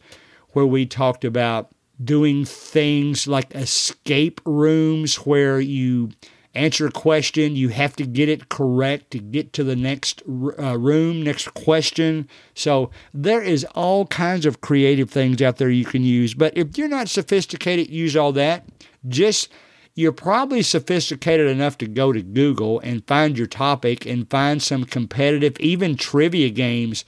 where 0.51 0.67
we 0.67 0.85
talked 0.85 1.25
about 1.25 1.71
doing 2.03 2.45
things 2.45 3.27
like 3.29 3.55
escape 3.55 4.41
rooms 4.45 5.17
where 5.17 5.61
you 5.61 6.11
answer 6.55 6.87
a 6.87 6.91
question, 6.91 7.57
you 7.57 7.69
have 7.71 7.97
to 7.97 8.05
get 8.05 8.29
it 8.29 8.49
correct 8.49 9.11
to 9.13 9.19
get 9.19 9.53
to 9.55 9.65
the 9.65 9.77
next 9.77 10.23
uh, 10.27 10.79
room, 10.79 11.23
next 11.23 11.55
question. 11.55 12.29
So 12.55 12.91
there 13.15 13.43
is 13.43 13.65
all 13.75 14.07
kinds 14.07 14.45
of 14.45 14.61
creative 14.61 15.11
things 15.11 15.41
out 15.41 15.57
there 15.57 15.71
you 15.71 15.85
can 15.85 16.03
use. 16.03 16.35
But 16.35 16.57
if 16.57 16.77
you're 16.77 16.89
not 16.89 17.09
sophisticated, 17.09 17.89
use 17.89 18.17
all 18.17 18.33
that. 18.33 18.67
Just 19.07 19.49
you're 19.95 20.13
probably 20.13 20.63
sophisticated 20.63 21.49
enough 21.49 21.77
to 21.79 21.87
go 21.87 22.13
to 22.13 22.23
Google 22.23 22.81
and 22.81 23.07
find 23.07 23.37
your 23.37 23.47
topic 23.47 24.07
and 24.07 24.31
find 24.31 24.63
some 24.63 24.85
competitive, 24.85 25.59
even 25.61 25.97
trivia 25.97 26.49
games. 26.49 27.05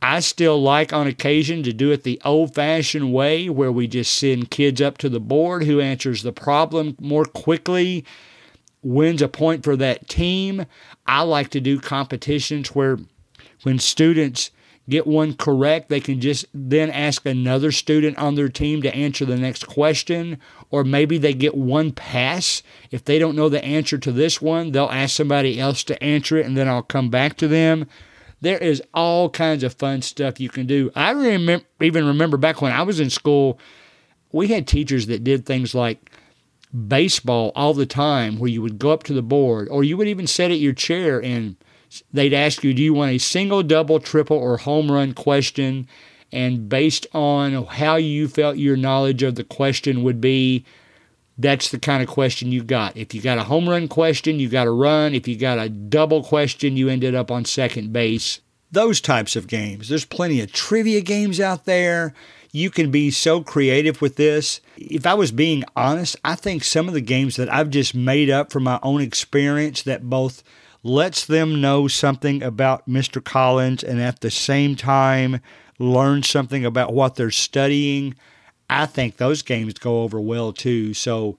I 0.00 0.18
still 0.18 0.60
like 0.60 0.92
on 0.92 1.06
occasion 1.06 1.62
to 1.62 1.72
do 1.72 1.92
it 1.92 2.02
the 2.02 2.20
old 2.24 2.56
fashioned 2.56 3.12
way 3.12 3.48
where 3.48 3.70
we 3.70 3.86
just 3.86 4.18
send 4.18 4.50
kids 4.50 4.80
up 4.80 4.98
to 4.98 5.08
the 5.08 5.20
board 5.20 5.62
who 5.62 5.80
answers 5.80 6.22
the 6.22 6.32
problem 6.32 6.96
more 7.00 7.24
quickly, 7.24 8.04
wins 8.82 9.22
a 9.22 9.28
point 9.28 9.62
for 9.62 9.76
that 9.76 10.08
team. 10.08 10.66
I 11.06 11.22
like 11.22 11.50
to 11.50 11.60
do 11.60 11.78
competitions 11.78 12.74
where 12.74 12.98
when 13.62 13.78
students 13.78 14.50
get 14.88 15.06
one 15.06 15.34
correct, 15.34 15.88
they 15.88 16.00
can 16.00 16.20
just 16.20 16.46
then 16.52 16.90
ask 16.90 17.24
another 17.24 17.70
student 17.70 18.18
on 18.18 18.34
their 18.34 18.48
team 18.48 18.82
to 18.82 18.94
answer 18.94 19.24
the 19.24 19.36
next 19.36 19.66
question. 19.66 20.38
Or 20.70 20.84
maybe 20.84 21.18
they 21.18 21.34
get 21.34 21.54
one 21.54 21.92
pass. 21.92 22.62
If 22.90 23.04
they 23.04 23.18
don't 23.18 23.36
know 23.36 23.48
the 23.48 23.64
answer 23.64 23.98
to 23.98 24.12
this 24.12 24.42
one, 24.42 24.72
they'll 24.72 24.86
ask 24.86 25.16
somebody 25.16 25.60
else 25.60 25.84
to 25.84 26.02
answer 26.02 26.36
it 26.36 26.46
and 26.46 26.56
then 26.56 26.68
I'll 26.68 26.82
come 26.82 27.10
back 27.10 27.36
to 27.38 27.48
them. 27.48 27.86
There 28.40 28.58
is 28.58 28.82
all 28.92 29.30
kinds 29.30 29.62
of 29.62 29.74
fun 29.74 30.02
stuff 30.02 30.40
you 30.40 30.48
can 30.48 30.66
do. 30.66 30.90
I 30.96 31.12
remember, 31.12 31.64
even 31.80 32.06
remember 32.06 32.36
back 32.36 32.60
when 32.60 32.72
I 32.72 32.82
was 32.82 32.98
in 32.98 33.08
school, 33.08 33.58
we 34.32 34.48
had 34.48 34.66
teachers 34.66 35.06
that 35.06 35.22
did 35.22 35.46
things 35.46 35.74
like 35.74 36.10
baseball 36.88 37.52
all 37.54 37.74
the 37.74 37.86
time 37.86 38.38
where 38.38 38.50
you 38.50 38.62
would 38.62 38.78
go 38.78 38.90
up 38.90 39.04
to 39.04 39.12
the 39.12 39.22
board 39.22 39.68
or 39.68 39.84
you 39.84 39.96
would 39.96 40.08
even 40.08 40.26
sit 40.26 40.50
at 40.50 40.58
your 40.58 40.72
chair 40.72 41.22
and 41.22 41.56
they'd 42.12 42.34
ask 42.34 42.62
you, 42.64 42.74
do 42.74 42.82
you 42.82 42.94
want 42.94 43.12
a 43.12 43.18
single, 43.18 43.62
double, 43.62 44.00
triple, 44.00 44.36
or 44.36 44.56
home 44.58 44.90
run 44.90 45.14
question? 45.14 45.88
And 46.32 46.68
based 46.68 47.06
on 47.12 47.64
how 47.66 47.96
you 47.96 48.28
felt 48.28 48.56
your 48.56 48.76
knowledge 48.76 49.22
of 49.22 49.34
the 49.34 49.44
question 49.44 50.02
would 50.02 50.20
be, 50.20 50.64
that's 51.38 51.70
the 51.70 51.78
kind 51.78 52.02
of 52.02 52.08
question 52.08 52.52
you 52.52 52.62
got. 52.62 52.96
If 52.96 53.14
you 53.14 53.20
got 53.20 53.38
a 53.38 53.44
home 53.44 53.68
run 53.68 53.88
question, 53.88 54.38
you 54.38 54.48
got 54.48 54.66
a 54.66 54.70
run. 54.70 55.14
If 55.14 55.26
you 55.26 55.36
got 55.36 55.58
a 55.58 55.68
double 55.68 56.22
question, 56.22 56.76
you 56.76 56.88
ended 56.88 57.14
up 57.14 57.30
on 57.30 57.44
second 57.44 57.92
base. 57.92 58.40
Those 58.70 59.00
types 59.00 59.36
of 59.36 59.46
games. 59.46 59.88
There's 59.88 60.04
plenty 60.04 60.40
of 60.40 60.52
trivia 60.52 61.00
games 61.00 61.40
out 61.40 61.64
there. 61.64 62.14
You 62.52 62.70
can 62.70 62.90
be 62.90 63.10
so 63.10 63.42
creative 63.42 64.00
with 64.00 64.16
this. 64.16 64.60
If 64.76 65.06
I 65.06 65.14
was 65.14 65.32
being 65.32 65.64
honest, 65.74 66.16
I 66.24 66.34
think 66.34 66.64
some 66.64 66.86
of 66.86 66.94
the 66.94 67.00
games 67.00 67.36
that 67.36 67.52
I've 67.52 67.70
just 67.70 67.94
made 67.94 68.30
up 68.30 68.52
from 68.52 68.64
my 68.64 68.78
own 68.82 69.00
experience 69.00 69.82
that 69.82 70.08
both 70.08 70.42
lets 70.82 71.24
them 71.24 71.60
know 71.60 71.88
something 71.88 72.42
about 72.42 72.88
Mr. 72.88 73.22
Collins 73.22 73.82
and 73.82 74.00
at 74.00 74.20
the 74.20 74.30
same 74.30 74.74
time 74.74 75.40
learn 75.78 76.22
something 76.22 76.64
about 76.64 76.92
what 76.92 77.14
they're 77.16 77.30
studying, 77.30 78.14
I 78.68 78.86
think 78.86 79.16
those 79.16 79.42
games 79.42 79.74
go 79.74 80.02
over 80.02 80.20
well 80.20 80.52
too. 80.52 80.94
So, 80.94 81.38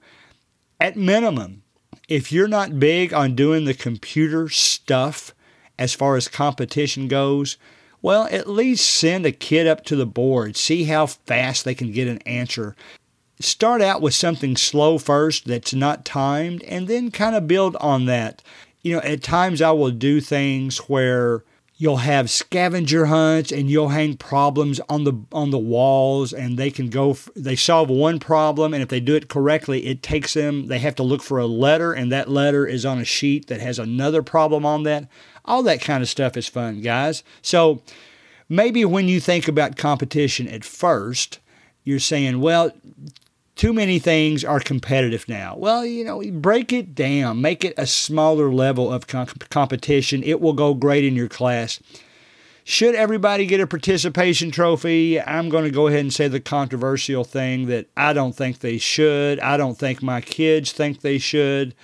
at 0.80 0.96
minimum, 0.96 1.62
if 2.08 2.32
you're 2.32 2.48
not 2.48 2.78
big 2.78 3.12
on 3.12 3.34
doing 3.34 3.64
the 3.64 3.74
computer 3.74 4.48
stuff 4.48 5.34
as 5.78 5.94
far 5.94 6.16
as 6.16 6.28
competition 6.28 7.08
goes, 7.08 7.56
well, 8.02 8.28
at 8.30 8.48
least 8.48 8.86
send 8.86 9.24
a 9.24 9.32
kid 9.32 9.66
up 9.66 9.84
to 9.86 9.96
the 9.96 10.06
board, 10.06 10.56
see 10.56 10.84
how 10.84 11.06
fast 11.06 11.64
they 11.64 11.74
can 11.74 11.90
get 11.90 12.06
an 12.06 12.18
answer. 12.18 12.76
Start 13.40 13.80
out 13.80 14.02
with 14.02 14.14
something 14.14 14.56
slow 14.56 14.98
first 14.98 15.46
that's 15.46 15.74
not 15.74 16.04
timed, 16.04 16.62
and 16.64 16.86
then 16.86 17.10
kind 17.10 17.34
of 17.34 17.48
build 17.48 17.76
on 17.76 18.04
that 18.04 18.42
you 18.84 18.94
know, 18.94 19.00
at 19.00 19.22
times 19.22 19.60
I 19.60 19.72
will 19.72 19.90
do 19.90 20.20
things 20.20 20.78
where 20.78 21.42
you'll 21.76 21.96
have 21.96 22.30
scavenger 22.30 23.06
hunts 23.06 23.50
and 23.50 23.68
you'll 23.68 23.88
hang 23.88 24.16
problems 24.16 24.78
on 24.88 25.02
the 25.04 25.12
on 25.32 25.50
the 25.50 25.58
walls 25.58 26.32
and 26.32 26.56
they 26.56 26.70
can 26.70 26.88
go 26.88 27.16
they 27.34 27.56
solve 27.56 27.90
one 27.90 28.20
problem 28.20 28.72
and 28.72 28.82
if 28.82 28.88
they 28.88 29.00
do 29.00 29.16
it 29.16 29.28
correctly 29.28 29.86
it 29.86 30.00
takes 30.00 30.34
them 30.34 30.68
they 30.68 30.78
have 30.78 30.94
to 30.94 31.02
look 31.02 31.22
for 31.22 31.38
a 31.38 31.46
letter 31.46 31.92
and 31.92 32.12
that 32.12 32.30
letter 32.30 32.64
is 32.64 32.86
on 32.86 32.98
a 32.98 33.04
sheet 33.04 33.48
that 33.48 33.60
has 33.60 33.78
another 33.78 34.22
problem 34.22 34.64
on 34.64 34.84
that. 34.84 35.08
All 35.44 35.62
that 35.64 35.80
kind 35.80 36.02
of 36.02 36.08
stuff 36.08 36.36
is 36.36 36.46
fun 36.46 36.80
guys. 36.80 37.24
So 37.42 37.82
maybe 38.48 38.84
when 38.84 39.08
you 39.08 39.18
think 39.18 39.48
about 39.48 39.76
competition 39.76 40.46
at 40.46 40.64
first 40.64 41.40
you're 41.82 41.98
saying 41.98 42.40
well 42.40 42.70
too 43.56 43.72
many 43.72 43.98
things 43.98 44.44
are 44.44 44.60
competitive 44.60 45.28
now. 45.28 45.56
Well, 45.56 45.86
you 45.86 46.04
know, 46.04 46.22
break 46.32 46.72
it 46.72 46.94
down, 46.94 47.40
make 47.40 47.64
it 47.64 47.74
a 47.76 47.86
smaller 47.86 48.52
level 48.52 48.92
of 48.92 49.06
competition. 49.06 50.22
It 50.24 50.40
will 50.40 50.52
go 50.52 50.74
great 50.74 51.04
in 51.04 51.14
your 51.14 51.28
class. 51.28 51.80
Should 52.66 52.94
everybody 52.94 53.44
get 53.46 53.60
a 53.60 53.66
participation 53.66 54.50
trophy? 54.50 55.20
I'm 55.20 55.50
going 55.50 55.64
to 55.64 55.70
go 55.70 55.86
ahead 55.86 56.00
and 56.00 56.12
say 56.12 56.28
the 56.28 56.40
controversial 56.40 57.22
thing 57.22 57.66
that 57.66 57.86
I 57.96 58.14
don't 58.14 58.34
think 58.34 58.60
they 58.60 58.78
should. 58.78 59.38
I 59.40 59.58
don't 59.58 59.76
think 59.76 60.02
my 60.02 60.22
kids 60.22 60.72
think 60.72 61.02
they 61.02 61.18
should. 61.18 61.74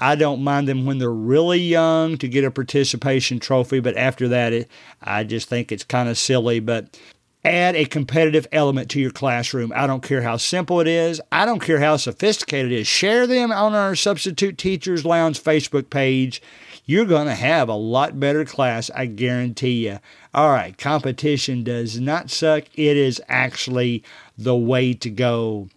I 0.00 0.14
don't 0.14 0.42
mind 0.42 0.68
them 0.68 0.86
when 0.86 0.98
they're 0.98 1.10
really 1.10 1.60
young 1.60 2.18
to 2.18 2.28
get 2.28 2.44
a 2.44 2.50
participation 2.50 3.38
trophy, 3.38 3.80
but 3.80 3.96
after 3.96 4.28
that, 4.28 4.52
it, 4.52 4.70
I 5.02 5.24
just 5.24 5.48
think 5.48 5.70
it's 5.70 5.84
kind 5.84 6.08
of 6.08 6.18
silly. 6.18 6.60
But 6.60 6.98
add 7.46 7.76
a 7.76 7.84
competitive 7.84 8.46
element 8.50 8.90
to 8.90 9.00
your 9.00 9.10
classroom. 9.10 9.72
I 9.74 9.86
don't 9.86 10.02
care 10.02 10.22
how 10.22 10.36
simple 10.36 10.80
it 10.80 10.88
is, 10.88 11.20
I 11.30 11.46
don't 11.46 11.60
care 11.60 11.80
how 11.80 11.96
sophisticated 11.96 12.72
it 12.72 12.80
is. 12.80 12.86
Share 12.88 13.26
them 13.26 13.52
on 13.52 13.74
our 13.74 13.94
Substitute 13.94 14.58
Teachers 14.58 15.04
Lounge 15.04 15.42
Facebook 15.42 15.88
page. 15.88 16.42
You're 16.84 17.04
going 17.04 17.26
to 17.26 17.34
have 17.34 17.68
a 17.68 17.74
lot 17.74 18.20
better 18.20 18.44
class, 18.44 18.90
I 18.94 19.06
guarantee 19.06 19.86
you. 19.86 19.98
All 20.34 20.50
right, 20.50 20.76
competition 20.76 21.64
does 21.64 21.98
not 21.98 22.30
suck, 22.30 22.64
it 22.74 22.96
is 22.96 23.20
actually 23.28 24.02
the 24.36 24.56
way 24.56 24.92
to 24.94 25.10
go. 25.10 25.68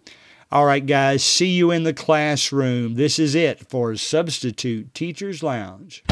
All 0.52 0.64
right, 0.64 0.84
guys, 0.84 1.22
see 1.24 1.50
you 1.50 1.70
in 1.70 1.84
the 1.84 1.94
classroom. 1.94 2.94
This 2.94 3.20
is 3.20 3.36
it 3.36 3.68
for 3.68 3.94
Substitute 3.94 4.92
Teachers 4.94 5.44
Lounge. 5.44 6.02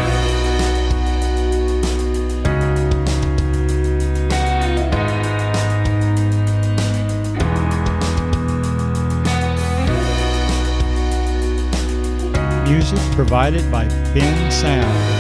Music 12.69 12.99
provided 13.13 13.71
by 13.73 13.87
Bensound. 14.13 15.18